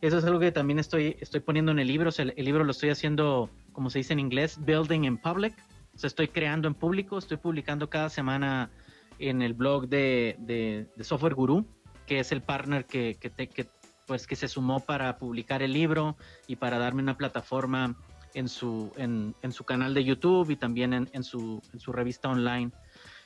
[0.02, 2.90] eso es algo que también estoy, estoy poniendo en el libro, el, libro lo estoy
[2.90, 5.54] haciendo, como se dice en inglés, building in public,
[5.94, 8.72] o sea, estoy creando en público, estoy publicando cada semana
[9.20, 11.66] en el blog de, de, Software Guru,
[12.06, 13.68] que es el partner que, que, que,
[14.06, 16.16] pues, que se sumó para publicar el libro
[16.48, 17.96] y para darme una plataforma
[18.34, 21.92] en su, en, en su canal de YouTube y también en, en, su, en, su,
[21.92, 22.72] revista online.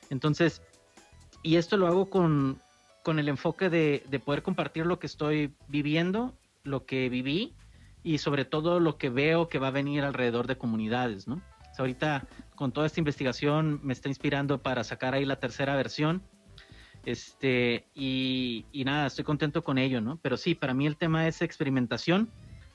[0.09, 0.61] Entonces,
[1.41, 2.61] y esto lo hago con,
[3.03, 7.55] con el enfoque de, de, poder compartir lo que estoy viviendo, lo que viví
[8.03, 11.41] y sobre todo lo que veo que va a venir alrededor de comunidades, ¿no?
[11.79, 16.21] ahorita con toda esta investigación me está inspirando para sacar ahí la tercera versión.
[17.05, 20.19] Este, y, y nada, estoy contento con ello, ¿no?
[20.21, 22.29] Pero sí, para mí el tema es experimentación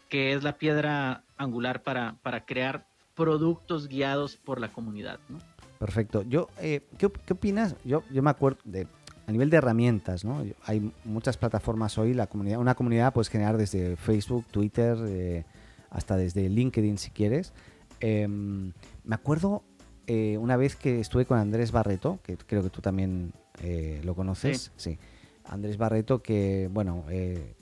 [0.08, 5.18] que es la piedra angular para, para crear productos guiados por la comunidad.
[5.28, 5.38] ¿no?
[5.78, 6.22] Perfecto.
[6.22, 7.76] Yo, eh, ¿qué, opinas?
[7.84, 8.86] Yo, yo me acuerdo de
[9.26, 10.44] a nivel de herramientas, ¿no?
[10.66, 15.44] Hay muchas plataformas hoy, la comunidad, una comunidad puedes generar desde Facebook, Twitter, eh,
[15.88, 17.54] hasta desde LinkedIn si quieres.
[18.00, 19.64] Em, me acuerdo
[20.06, 23.32] eh, una vez que estuve con Andrés Barreto, que creo que tú también
[24.02, 24.98] lo conoces, sí.
[25.44, 27.54] Andrés Barreto, que bueno, eh,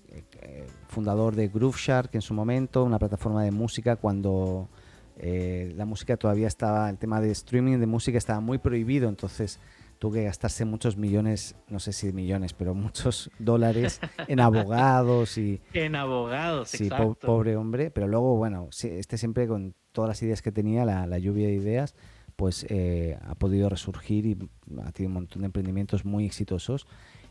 [0.89, 4.69] fundador de Groove Shark en su momento, una plataforma de música cuando
[5.17, 9.59] eh, la música todavía estaba, el tema de streaming de música estaba muy prohibido, entonces
[9.99, 15.61] tuvo que gastarse muchos millones, no sé si millones, pero muchos dólares en abogados y...
[15.73, 16.89] En abogados, sí,
[17.21, 21.47] pobre hombre, pero luego, bueno, este siempre con todas las ideas que tenía, la, lluvia
[21.47, 21.95] de ideas,
[22.37, 24.39] pues eh, ha podido resurgir y
[24.83, 26.87] ha tenido un montón de emprendimientos muy exitosos.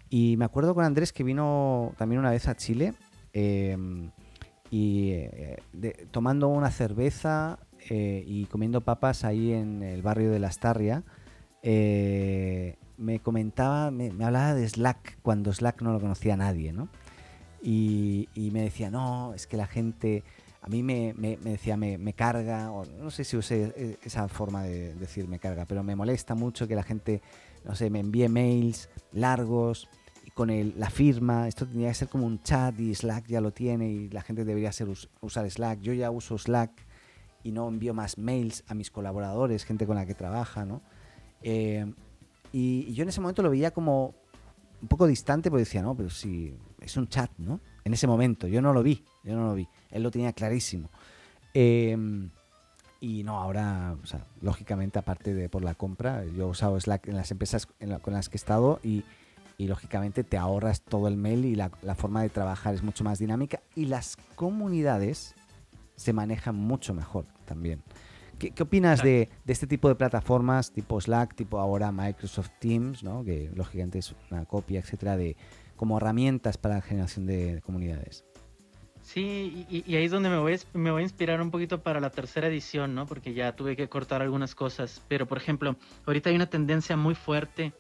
[0.10, 2.94] Y me acuerdo con Andrés que vino también una vez a Chile
[3.34, 4.12] em,
[4.70, 5.58] y eh,
[6.12, 7.60] tomando una cerveza
[7.90, 11.04] eh, y comiendo papas ahí en el barrio de La Astarria,
[13.02, 16.88] me comentaba, me, hablaba de Slack cuando Slack no lo conocía nadie, ¿no?
[17.64, 20.24] Y, me decía, no, es que la gente,
[20.62, 25.28] a mí me, decía, me, carga, o no sé si usé esa forma de decir
[25.28, 27.22] me carga, pero me molesta mucho que la gente,
[27.66, 29.90] no sé, me envíe mails largos
[30.36, 33.52] con el, la firma, esto tendría que ser como un chat y Slack ya lo
[33.52, 34.88] tiene y la gente debería ser,
[35.20, 35.82] usar Slack.
[35.82, 36.72] Yo ya uso Slack
[37.44, 40.82] y no envío más mails a mis colaboradores, gente con la que trabaja, ¿no?
[41.42, 41.92] Eh,
[42.54, 44.14] y, yo en ese momento lo veía como
[44.82, 47.60] un poco distante porque decía, no, pero si es un chat, ¿no?
[47.84, 50.90] En ese momento, yo no lo vi, yo no lo vi, él lo tenía clarísimo.
[51.54, 52.30] Em,
[53.00, 57.08] y no, ahora, o sea, lógicamente, aparte de por la compra, yo he usado Slack
[57.08, 57.68] en las empresas
[58.02, 59.04] con las que he estado y,
[59.62, 63.20] y lógicamente te ahorras todo el mail y la, forma de trabajar es mucho más
[63.20, 65.36] dinámica y las comunidades
[65.96, 67.84] se manejan mucho mejor también.
[68.40, 73.24] ¿Qué, opinas de, este tipo de plataformas tipo Slack, tipo ahora Microsoft Teams, ¿no?
[73.24, 75.38] que lógicamente es una copia, etcétera, de
[75.76, 78.26] como herramientas para la generación de, comunidades?
[79.02, 82.12] Sí, y, ahí es donde me voy, me voy a inspirar un poquito para la
[82.12, 83.06] tercera edición, ¿no?
[83.06, 85.04] Porque ya tuve que cortar algunas cosas.
[85.08, 87.74] Pero, por ejemplo, ahorita hay una tendencia muy fuerte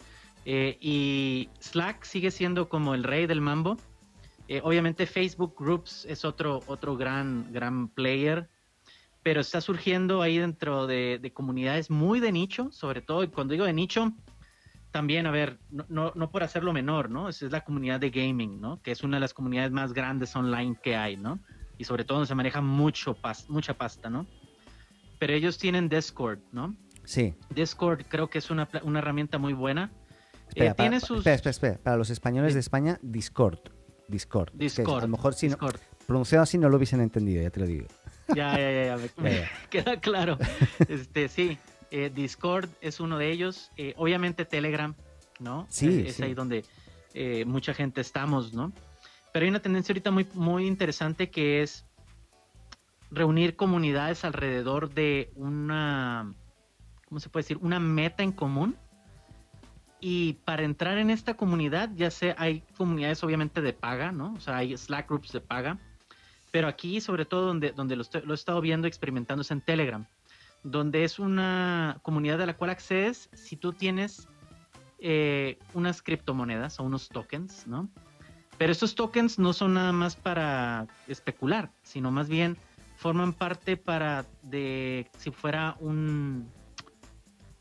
[0.46, 3.78] eh, y Slack sigue siendo como el rey del mambo.
[4.48, 8.50] Eh, obviamente Facebook Groups es otro, otro gran, gran player,
[9.24, 13.66] pero está surgiendo ahí dentro de, comunidades muy de nicho, sobre todo, y cuando digo
[13.66, 14.12] de nicho,
[14.92, 17.30] también, a ver, no, no, por hacerlo menor, ¿no?
[17.30, 18.82] Esa es la comunidad de gaming, ¿no?
[18.82, 21.40] Que es una de las comunidades más grandes online que hay, ¿no?
[21.78, 23.18] Y sobre todo donde se maneja mucho
[23.48, 24.28] mucha pasta, ¿no?
[25.18, 26.76] Pero ellos tienen Discord, ¿no?
[27.04, 27.34] Sí.
[27.50, 29.92] Discord creo que es una, una herramienta muy buena
[30.52, 33.60] Espera, para, espera, espera, Para los españoles de España, Discord.
[34.10, 34.52] Discord.
[34.54, 35.00] Discord.
[35.00, 35.50] a lo mejor si
[36.06, 37.88] pronunciado así no lo hubiesen entendido, ya te lo digo.
[38.36, 40.38] Ya, ya, ya, me, queda claro.
[40.90, 41.58] Este, sí,
[41.92, 43.72] eh, Discord es uno de ellos.
[43.78, 44.96] Eh, obviamente Telegram,
[45.40, 45.68] ¿no?
[45.70, 46.06] Sí.
[46.08, 46.64] Es, ahí donde,
[47.14, 48.72] eh, mucha gente estamos, ¿no?
[49.34, 51.86] Pero hay una tendencia ahorita muy, muy interesante que es
[53.12, 56.34] reunir comunidades alrededor de una,
[57.08, 57.58] ¿cómo se puede decir?
[57.62, 58.78] Una meta en común.
[60.00, 64.34] Y para entrar en esta comunidad, ya sé, hay comunidades obviamente de paga, ¿no?
[64.34, 65.78] O sea, hay Slack groups de paga.
[66.52, 70.08] Pero aquí, sobre todo, donde, donde lo, he estado viendo, experimentando, es en Telegram,
[70.64, 74.28] donde es una comunidad a la cual accedes si tú tienes
[75.00, 77.90] eh, unas criptomonedas o unos tokens, ¿no?
[78.58, 82.58] Pero estos tokens no son nada más para especular, sino más bien
[82.96, 86.48] forman parte para de si fuera un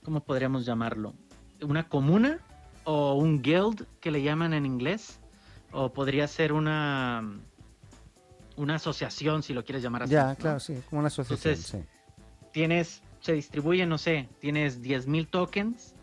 [0.04, 1.14] ¿cómo podríamos llamarlo?
[1.62, 2.40] Una comuna
[2.84, 5.18] o un guild que le llaman en inglés
[5.72, 7.24] o podría ser una
[8.56, 10.12] una asociación si lo quieres llamar así.
[10.12, 11.86] Ya, claro, sí, como una asociación, Entonces,
[12.52, 15.94] Tienes se distribuye, no sé, tienes 10.000 tokens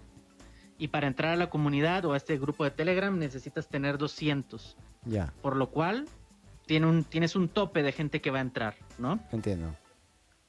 [0.78, 4.78] y para entrar a la comunidad o a este grupo de Telegram necesitas tener 200.
[5.06, 5.34] Ya.
[5.42, 6.08] Por lo cual
[6.66, 9.20] tiene un, tienes un tope de gente que va a entrar, ¿no?
[9.32, 9.76] Entiendo.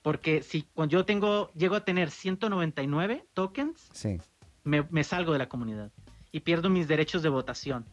[0.03, 4.18] Porque si cuando yo tengo, llego a tener 199 tokens, sí.
[4.64, 5.90] me, salgo de la comunidad
[6.30, 7.86] y pierdo mis derechos de votación.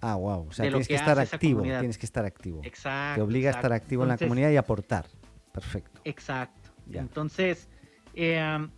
[0.00, 0.46] Ah, wow.
[0.48, 1.62] O sea, tienes que, estar activo.
[1.62, 2.60] Tienes que estar activo.
[2.62, 3.16] Exacto.
[3.16, 5.06] Te obliga a estar activo en la comunidad y aportar.
[5.52, 6.00] Perfecto.
[6.04, 6.57] Exacto.
[6.92, 7.68] Entonces,
[8.14, 8.68] eh,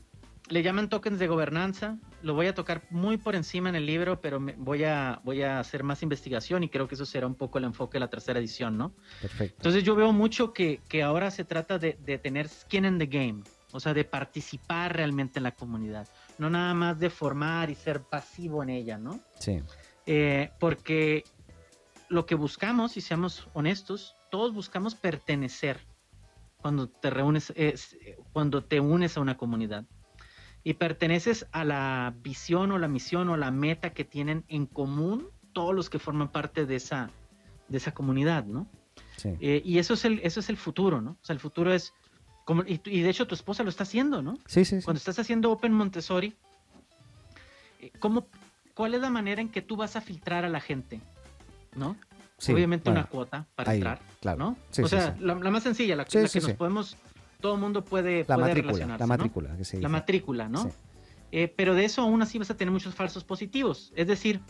[0.50, 1.98] le llaman tokens de gobernanza.
[2.22, 5.58] Lo voy a tocar muy por encima en el libro, pero voy, a, voy a
[5.58, 8.38] hacer más investigación y creo que eso será un poco el enfoque de la tercera
[8.38, 8.92] edición, ¿no?
[9.22, 9.54] Perfecto.
[9.58, 13.06] Entonces yo veo mucho que, que ahora se trata de, de, tener skin in the
[13.06, 13.42] game,
[13.72, 18.02] o sea, de participar realmente en la comunidad, no nada más de formar y ser
[18.02, 19.20] pasivo en ella, ¿no?
[19.38, 19.62] Sí.
[20.04, 21.24] Eh, porque
[22.08, 25.80] lo que buscamos, y seamos honestos, todos buscamos pertenecer
[26.60, 27.52] cuando te reúnes,
[28.32, 29.84] cuando te unes a una comunidad
[30.62, 35.28] y perteneces a la visión o la misión o la meta que tienen en común
[35.52, 37.10] todos los que forman parte de esa,
[37.68, 38.66] de esa comunidad, ¿no?
[39.16, 39.30] Sí.
[39.40, 41.12] Eh, y eso es, el, eso es el futuro, ¿no?
[41.12, 41.92] O sea, el futuro es,
[42.44, 44.38] como, y, de hecho tu esposa lo está haciendo, ¿no?
[44.46, 46.34] Sí, sí, Cuando estás haciendo Open Montessori,
[47.80, 48.26] eh, ¿cómo,
[48.74, 51.00] ¿cuál es la manera en que tú vas a filtrar a la gente?
[51.74, 51.96] ¿No?
[52.48, 54.38] Obviamente una cuota para entrar, claro.
[54.38, 54.56] ¿no?
[54.82, 56.96] o sea, la, más sencilla, la, que nos podemos
[57.40, 60.70] todo el mundo puede, la matrícula, La matrícula, La matrícula, ¿no?
[61.32, 63.92] Eh, pero de eso aún así vas a tener muchos falsos positivos.
[63.94, 64.40] Es decir,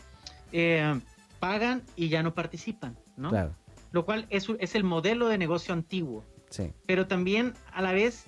[0.51, 0.99] eh,
[1.39, 3.29] pagan y ya no participan, ¿no?
[3.29, 3.55] Claro.
[3.91, 6.25] Lo cual es, es el modelo de negocio antiguo.
[6.49, 6.73] Sí.
[6.85, 8.25] Pero también a la vez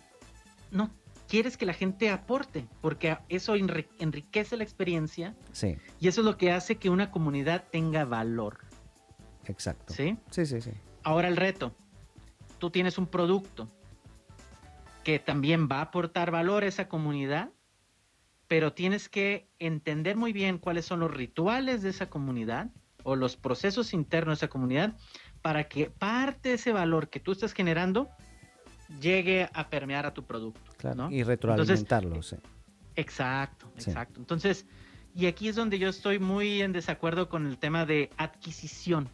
[0.71, 0.91] no
[1.27, 5.35] quieres que la gente aporte, porque eso enriquece la experiencia.
[5.51, 5.77] Sí.
[5.99, 8.59] Y eso es lo que hace que una comunidad tenga valor.
[9.45, 9.93] Exacto.
[9.93, 10.17] ¿Sí?
[10.29, 10.71] Sí, sí, sí.
[11.03, 11.73] Ahora el reto.
[12.59, 13.67] Tú tienes un producto
[15.03, 17.49] que también va a aportar valor a esa comunidad,
[18.47, 22.69] pero tienes que entender muy bien cuáles son los rituales de esa comunidad
[23.03, 24.95] o los procesos internos de esa comunidad
[25.41, 28.09] para que parte de ese valor que tú estás generando
[29.01, 30.71] llegue a permear a tu producto.
[30.77, 32.37] Claro, Y retroalimentarlo, sí.
[32.95, 34.19] Exacto, exacto.
[34.19, 34.65] Entonces,
[35.15, 39.09] y aquí es donde yo estoy muy en desacuerdo con el tema de adquisición.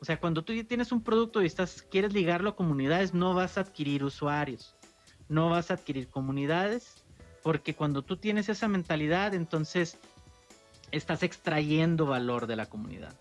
[0.00, 3.56] O sea, cuando tú tienes un producto y estás, quieres ligarlo a comunidades, no vas
[3.56, 4.76] a adquirir usuarios
[5.28, 7.04] no vas a adquirir comunidades,
[7.42, 9.98] porque cuando tú tienes esa mentalidad, entonces
[10.90, 13.14] estás extrayendo valor de la comunidad.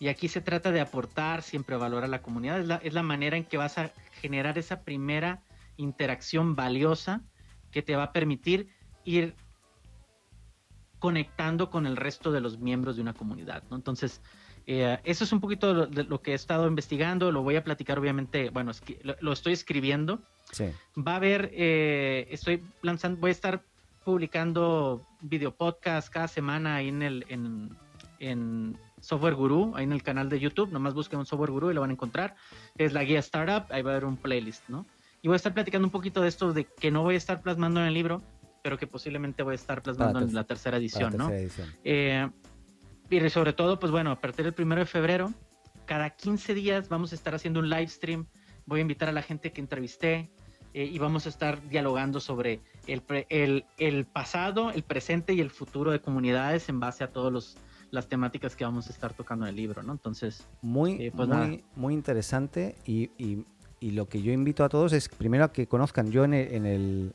[0.00, 2.82] Y aquí se trata de aportar siempre valor a la comunidad.
[2.82, 3.90] Es la, manera en que vas a
[4.20, 5.42] generar esa primera
[5.76, 7.22] interacción valiosa
[7.72, 8.68] que te va a permitir
[9.04, 9.34] ir
[11.00, 13.64] conectando con el resto de los miembros de una comunidad.
[13.70, 13.76] ¿no?
[13.76, 14.20] Entonces,
[14.70, 17.32] eh, eso es un poquito lo, que he estado investigando.
[17.32, 18.50] Lo voy a platicar, obviamente.
[18.50, 18.72] Bueno,
[19.20, 20.20] lo estoy escribiendo
[20.96, 23.62] Va a haber, eh, estoy lanzando, voy a estar
[24.04, 27.26] publicando video podcast cada semana ahí en el
[28.18, 30.70] en, Software Guru, ahí en el canal de YouTube.
[30.70, 32.34] Nomás busquen un Software Guru y lo van a encontrar.
[32.76, 34.84] Es la guía Startup, ahí va a haber un playlist, ¿no?
[35.22, 37.40] Y voy a estar platicando un poquito de esto de que no voy a estar
[37.40, 38.22] plasmando en el libro,
[38.62, 41.30] pero que posiblemente voy a estar plasmando en la tercera edición, ¿no?
[41.84, 42.28] Eh,
[43.10, 45.32] y sobre todo, pues bueno, a partir del primero de febrero,
[45.86, 48.26] cada 15 días vamos a estar haciendo un live stream.
[48.66, 50.30] Voy a invitar a la gente que entrevisté,
[50.74, 55.50] eh, y vamos a estar dialogando sobre el, el, el, pasado, el presente y el
[55.50, 57.56] futuro de comunidades en base a todas
[57.90, 59.92] las temáticas que vamos a estar tocando en el libro, ¿no?
[59.92, 63.46] Entonces, muy, eh, pues muy, muy interesante y, y,
[63.80, 66.66] y, lo que yo invito a todos es primero a que conozcan, yo en, en,
[66.66, 67.14] el,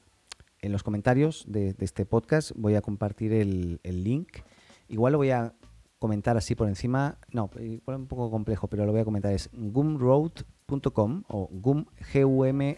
[0.60, 4.39] en los comentarios de, de, este podcast voy a compartir el, el link,
[4.89, 5.54] igual lo voy a
[6.04, 9.49] comentar así por encima, no, igual un poco complejo, pero lo voy a comentar, es
[9.54, 12.78] gumroad.com o gum, g -U -M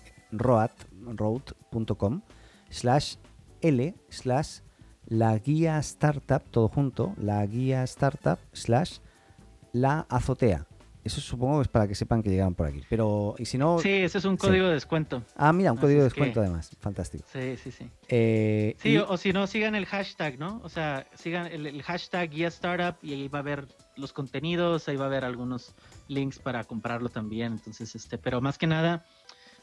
[1.17, 2.21] road.com
[2.69, 3.15] slash
[3.61, 4.59] L slash
[5.07, 8.99] la guía startup, todo junto, la guía startup slash
[9.73, 10.67] la azotea.
[11.05, 12.81] Eso supongo que es para que sepan que llegaron por aquí.
[12.89, 13.77] Pero, y si no.
[13.77, 15.21] Sí, ese es un código de descuento.
[15.35, 16.71] Ah, mira, un código de descuento además.
[16.79, 17.23] Fantástico.
[17.31, 17.91] Sí, sí, sí.
[18.07, 20.59] Eh, sí, o, si no, sigan el hashtag, ¿no?
[20.63, 24.95] O sea, sigan el, hashtag guía startup y ahí va a ver los contenidos, ahí
[24.95, 25.75] va a haber algunos
[26.07, 27.53] links para comprarlo también.
[27.53, 29.05] Entonces, este, pero más que nada,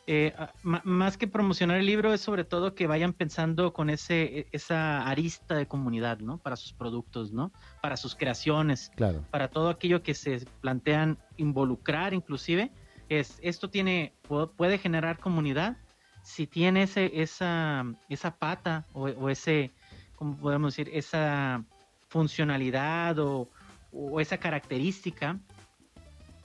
[0.06, 4.46] eh, más que promocionar el libro es sobre todo que vayan pensando con ese e,
[4.50, 6.38] esa arista de comunidad, ¿no?
[6.38, 7.52] Para sus productos, ¿no?
[7.80, 9.24] Para sus creaciones, claro.
[9.30, 12.72] para todo aquello que se plantean involucrar, inclusive
[13.08, 14.14] es esto tiene
[14.56, 15.76] puede generar comunidad
[16.22, 19.70] si tiene ese esa esa pata o, ese
[20.16, 21.64] cómo podemos decir esa
[22.08, 23.48] funcionalidad o,
[23.92, 25.38] o esa característica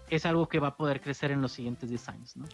[0.09, 2.45] es algo que va a poder crecer en los siguientes 10 años, ¿no?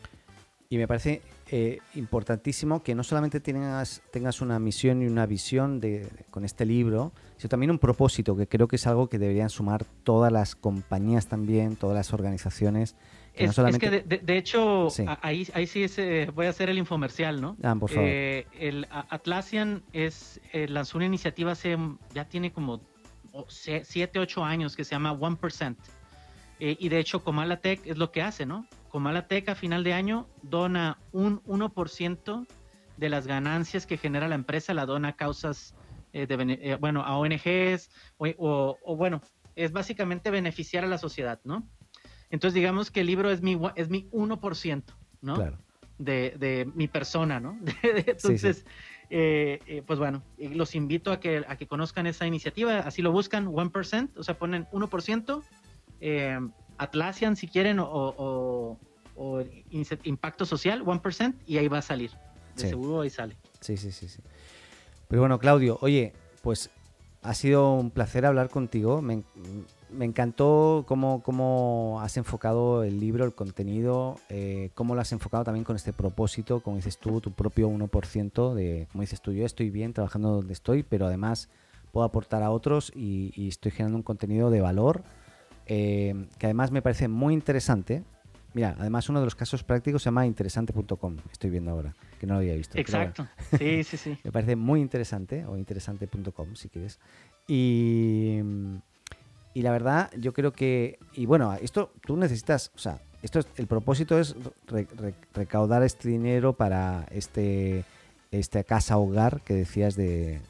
[0.74, 1.22] Y me parece
[1.52, 6.66] eh, importantísimo que no solamente tengas, tengas una misión y una visión de, con este
[6.66, 10.56] libro, sino también un propósito, que creo que es algo que deberían sumar todas las
[10.56, 12.96] compañías también, todas las organizaciones.
[13.36, 14.88] es, que de, hecho,
[15.22, 17.56] ahí, ahí sí eh, voy a hacer el infomercial, ¿no?
[17.62, 18.10] Ah, por favor.
[18.10, 21.78] Eh, el Atlassian es, lanzó una iniciativa hace,
[22.16, 22.82] ya tiene como
[23.48, 25.76] 7, 8 años que se llama 1%.
[26.60, 28.68] Y de hecho, Comala Tech es lo que hace, ¿no?
[28.94, 32.46] Comalateca a final de año dona un 1%
[32.98, 35.74] de las ganancias que genera la empresa, la dona a causas,
[36.14, 37.90] eh, de, eh, bueno, a ONGs,
[38.38, 39.20] o, bueno,
[39.56, 41.68] es básicamente beneficiar a la sociedad, ¿no?
[42.30, 44.84] Entonces digamos que el libro es mi, es mi 1%,
[45.22, 45.34] ¿no?
[45.34, 45.58] Claro.
[45.98, 47.60] De, de, mi persona, ¿no?
[47.84, 48.64] Entonces,
[49.10, 53.48] eh, pues bueno, los invito a que, a que conozcan esa iniciativa, así lo buscan,
[53.48, 55.44] 1%, o sea, ponen 1%,
[56.04, 56.38] eh,
[56.78, 58.78] Atlassian si quieren o,
[60.04, 62.12] Impacto Social, 1%, y ahí va a salir.
[62.58, 63.38] De seguro ahí sale.
[63.62, 64.22] Sí, sí, sí, sí.
[65.08, 66.70] Pero bueno, Claudio, oye, pues
[67.22, 69.02] ha sido un placer hablar contigo.
[69.02, 69.24] Me,
[70.00, 75.64] encantó cómo, cómo, has enfocado el libro, el contenido, eh, cómo lo has enfocado también
[75.64, 79.70] con este propósito, como dices tú, tu propio 1% de, como dices tú, yo estoy
[79.70, 81.50] bien trabajando donde estoy, pero además
[81.92, 85.04] puedo aportar a otros y estoy generando un contenido de valor
[85.66, 88.04] eh, que además me parece muy interesante.
[88.54, 92.34] Mira, además uno de los casos prácticos se llama interesante.com, estoy viendo ahora, que no
[92.36, 92.78] lo había visto.
[92.78, 94.18] Exacto, sí, sí, sí.
[94.24, 97.00] me parece muy interesante, o interesante.com si quieres.
[97.48, 98.40] Y,
[99.56, 103.48] y la verdad, yo creo que, y bueno, esto tú necesitas, o sea, esto es,
[103.56, 104.36] el propósito es
[105.34, 107.86] recaudar este dinero para este,
[108.32, 110.42] este casa hogar que decías de,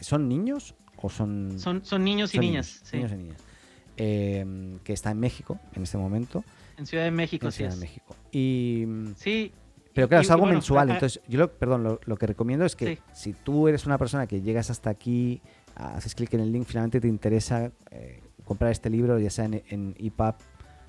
[0.00, 3.51] ¿son niños o son son, son niños y niñas, niños y niñas
[3.96, 6.44] Em, que está en México en este momento.
[6.78, 8.16] En Ciudad de México, en Ciudad de México.
[8.30, 8.86] Y,
[9.16, 9.52] sí.
[9.92, 10.90] Pero claro, es algo mensual.
[10.90, 14.40] Entonces, yo lo, perdón, lo, que recomiendo es que si tú eres una persona que
[14.40, 15.42] llegas hasta aquí,
[15.74, 19.62] haces clic en el link, finalmente te interesa eh, comprar este libro, ya sea en,
[19.68, 20.34] en EPUB,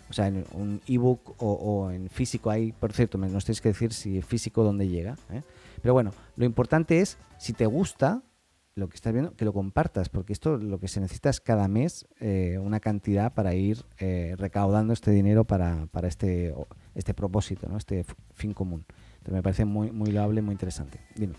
[0.10, 2.50] o sea, en un ebook o, o en físico.
[2.50, 5.18] Ahí, por cierto, nos tienes que decir si físico dónde llega.
[5.32, 5.42] ¿eh?
[5.82, 8.22] Pero bueno, lo importante es, si te gusta,
[8.76, 11.68] lo que estás viendo, que lo compartas, porque esto lo que se necesita es cada
[11.68, 16.54] mes eh, una cantidad para ir eh, recaudando este dinero para, para este,
[16.96, 17.78] este propósito, ¿no?
[17.78, 18.86] este fin común.
[19.30, 21.00] Me parece muy, muy loable, muy interesante.
[21.16, 21.36] Dime.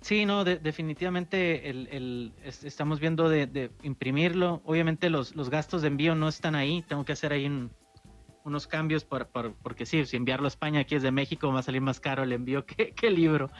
[0.00, 4.62] Sí, no, definitivamente el, estamos viendo de, de, imprimirlo.
[4.64, 7.70] Obviamente los, los gastos de envío no están ahí, tengo que hacer ahí un,
[8.46, 9.28] unos cambios por,
[9.62, 12.22] porque sí, si enviarlo a España aquí es de México va a salir más caro
[12.22, 13.50] el envío que, el libro.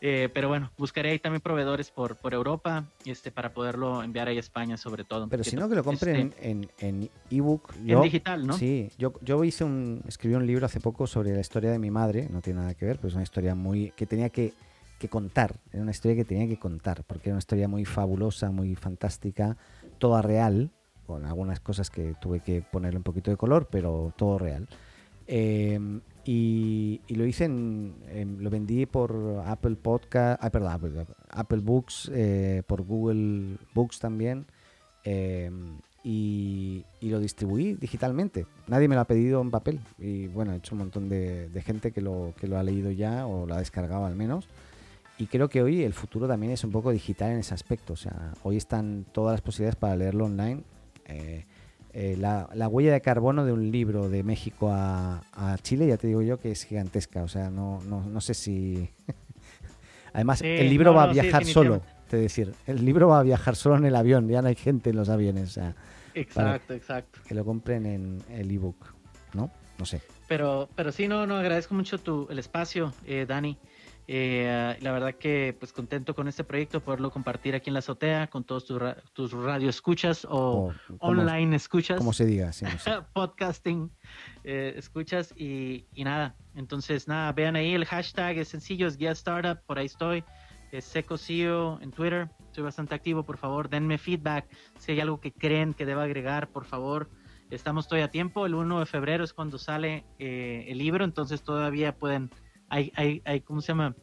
[0.00, 4.36] Eh, pero bueno, buscaré ahí también proveedores por, por Europa este, para poderlo enviar ahí
[4.36, 5.28] a España sobre todo.
[5.28, 7.74] Pero si no, que lo compren este, en, en ebook.
[7.86, 8.52] En digital, ¿no?
[8.54, 11.90] Sí, yo, yo hice un, escribí un libro hace poco sobre la historia de mi
[11.90, 14.52] madre, no tiene nada que ver, pero es una historia muy que tenía que,
[14.98, 18.50] que contar, era una historia que tenía que contar, porque era una historia muy fabulosa,
[18.50, 19.56] muy fantástica,
[19.98, 20.70] toda real,
[21.06, 24.68] con algunas cosas que tuve que ponerle un poquito de color, pero todo real.
[25.26, 32.62] Em, y, lo hice en, lo vendí por Apple Podcast, ah, perdón, Apple, Books, eh,
[32.66, 34.46] por Google Books también.
[35.04, 38.46] Em, y, lo distribuí digitalmente.
[38.66, 39.80] Nadie me lo ha pedido en papel.
[39.98, 43.26] Y bueno, he hecho un montón de, gente que lo, que lo ha leído ya
[43.26, 44.48] o lo ha descargado al menos.
[45.16, 47.92] Y creo que hoy el futuro también es un poco digital en ese aspecto.
[47.92, 50.62] O sea, hoy están todas las posibilidades para leerlo online
[51.06, 51.44] eh,
[51.92, 55.22] eh, la, huella de carbono de un libro de México a,
[55.62, 57.22] Chile, ya te digo yo que es gigantesca.
[57.22, 58.90] O sea, no, no, sé si.
[60.12, 62.52] Además, el libro va a viajar solo, te decir.
[62.66, 65.08] El libro va a viajar solo en el avión, ya no hay gente en los
[65.08, 65.58] aviones.
[66.14, 67.20] exacto, exacto.
[67.26, 68.94] Que lo compren en el ebook,
[69.32, 69.50] ¿no?
[69.78, 70.00] No sé.
[70.28, 73.58] Pero, pero sí, no, no, agradezco mucho tu, el espacio, eh, Dani.
[74.06, 78.26] Eh, la verdad que pues contento con este proyecto, poderlo compartir aquí en la azotea
[78.26, 78.80] con todos tus,
[79.14, 81.98] tus radio escuchas o, online escuchas.
[81.98, 82.50] Como se diga,
[83.14, 83.90] podcasting
[84.44, 86.36] eh, escuchas y, nada.
[86.54, 90.22] Entonces, nada, vean ahí el hashtag, es sencillo, es Get Startup, por ahí estoy.
[90.70, 94.48] Es Seco CEO en Twitter, estoy bastante activo, por favor, denme feedback.
[94.78, 97.08] Si hay algo que creen que deba agregar, por favor,
[97.50, 98.44] estamos todavía a tiempo.
[98.44, 102.30] El 1 de febrero es cuando sale eh, el libro, entonces todavía pueden
[102.68, 103.94] hay, hay, hay, ¿cómo se llama?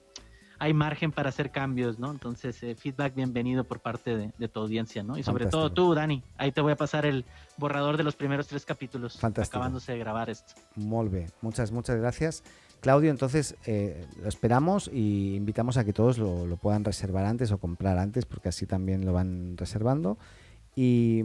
[0.59, 2.11] Hay margen para hacer cambios, ¿no?
[2.11, 5.17] Entonces, eh, feedback bienvenido por parte de, tu audiencia, ¿no?
[5.17, 6.23] Y sobre todo tú, Dani.
[6.37, 7.25] Ahí te voy a pasar el
[7.57, 9.17] borrador de los primeros tres capítulos.
[9.17, 9.57] Fantástico.
[9.57, 10.53] Acabándose de grabar esto.
[10.75, 11.31] Bien.
[11.41, 12.43] Muchas, muchas gracias.
[12.79, 17.51] Claudio, entonces eh, lo esperamos y invitamos a que todos lo, lo, puedan reservar antes
[17.51, 20.19] o comprar antes, porque así también lo van reservando.
[20.75, 21.23] Y,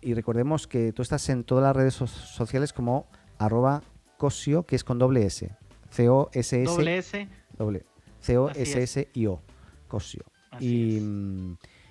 [0.00, 3.06] y recordemos que tú estás en todas las redes sociales como
[3.38, 3.82] arroba
[4.18, 5.56] cosio, que es con doble S.
[5.94, 6.64] C-O-S-S.
[6.64, 7.28] Doble S.
[7.56, 7.82] Doble.
[8.20, 9.40] C-O-S-S-I-O.
[9.86, 10.24] Cosio.
[10.58, 10.98] Y,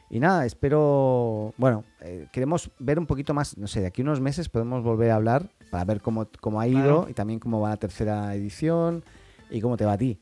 [0.09, 1.53] y, nada, espero.
[1.57, 3.57] Bueno, eh, queremos ver un poquito más.
[3.57, 6.67] No sé, de aquí unos meses podemos volver a hablar para ver cómo, cómo ha
[6.67, 9.03] ido y también cómo va la tercera edición
[9.49, 10.19] y cómo te va a ti.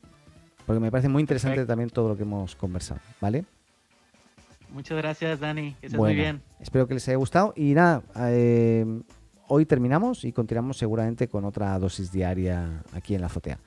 [0.64, 3.44] Porque me parece muy interesante también todo lo que hemos conversado, ¿vale?
[4.70, 5.74] Muchas gracias, Dani.
[5.80, 6.40] Que estés muy bien.
[6.60, 7.52] Espero que les haya gustado.
[7.56, 9.02] Y nada, eh,
[9.54, 13.58] hoy terminamos y continuamos seguramente con otra dosis diaria aquí en la azotea.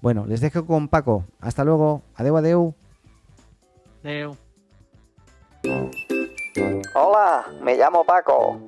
[0.00, 1.24] Bueno, les dejo con Paco.
[1.38, 2.02] Hasta luego.
[2.16, 2.74] Adeu, adeu.
[4.02, 4.36] Adeu.
[6.96, 8.60] Hola, me llamo Paco.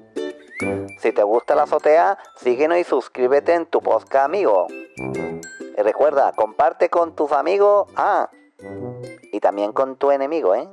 [1.00, 4.68] Si te gusta la azotea, síguenos y suscríbete en tu podcast amigo.
[4.68, 8.30] Y recuerda, comparte con tus amigos, ah,
[9.32, 10.68] y también con tu enemigo, ¿eh?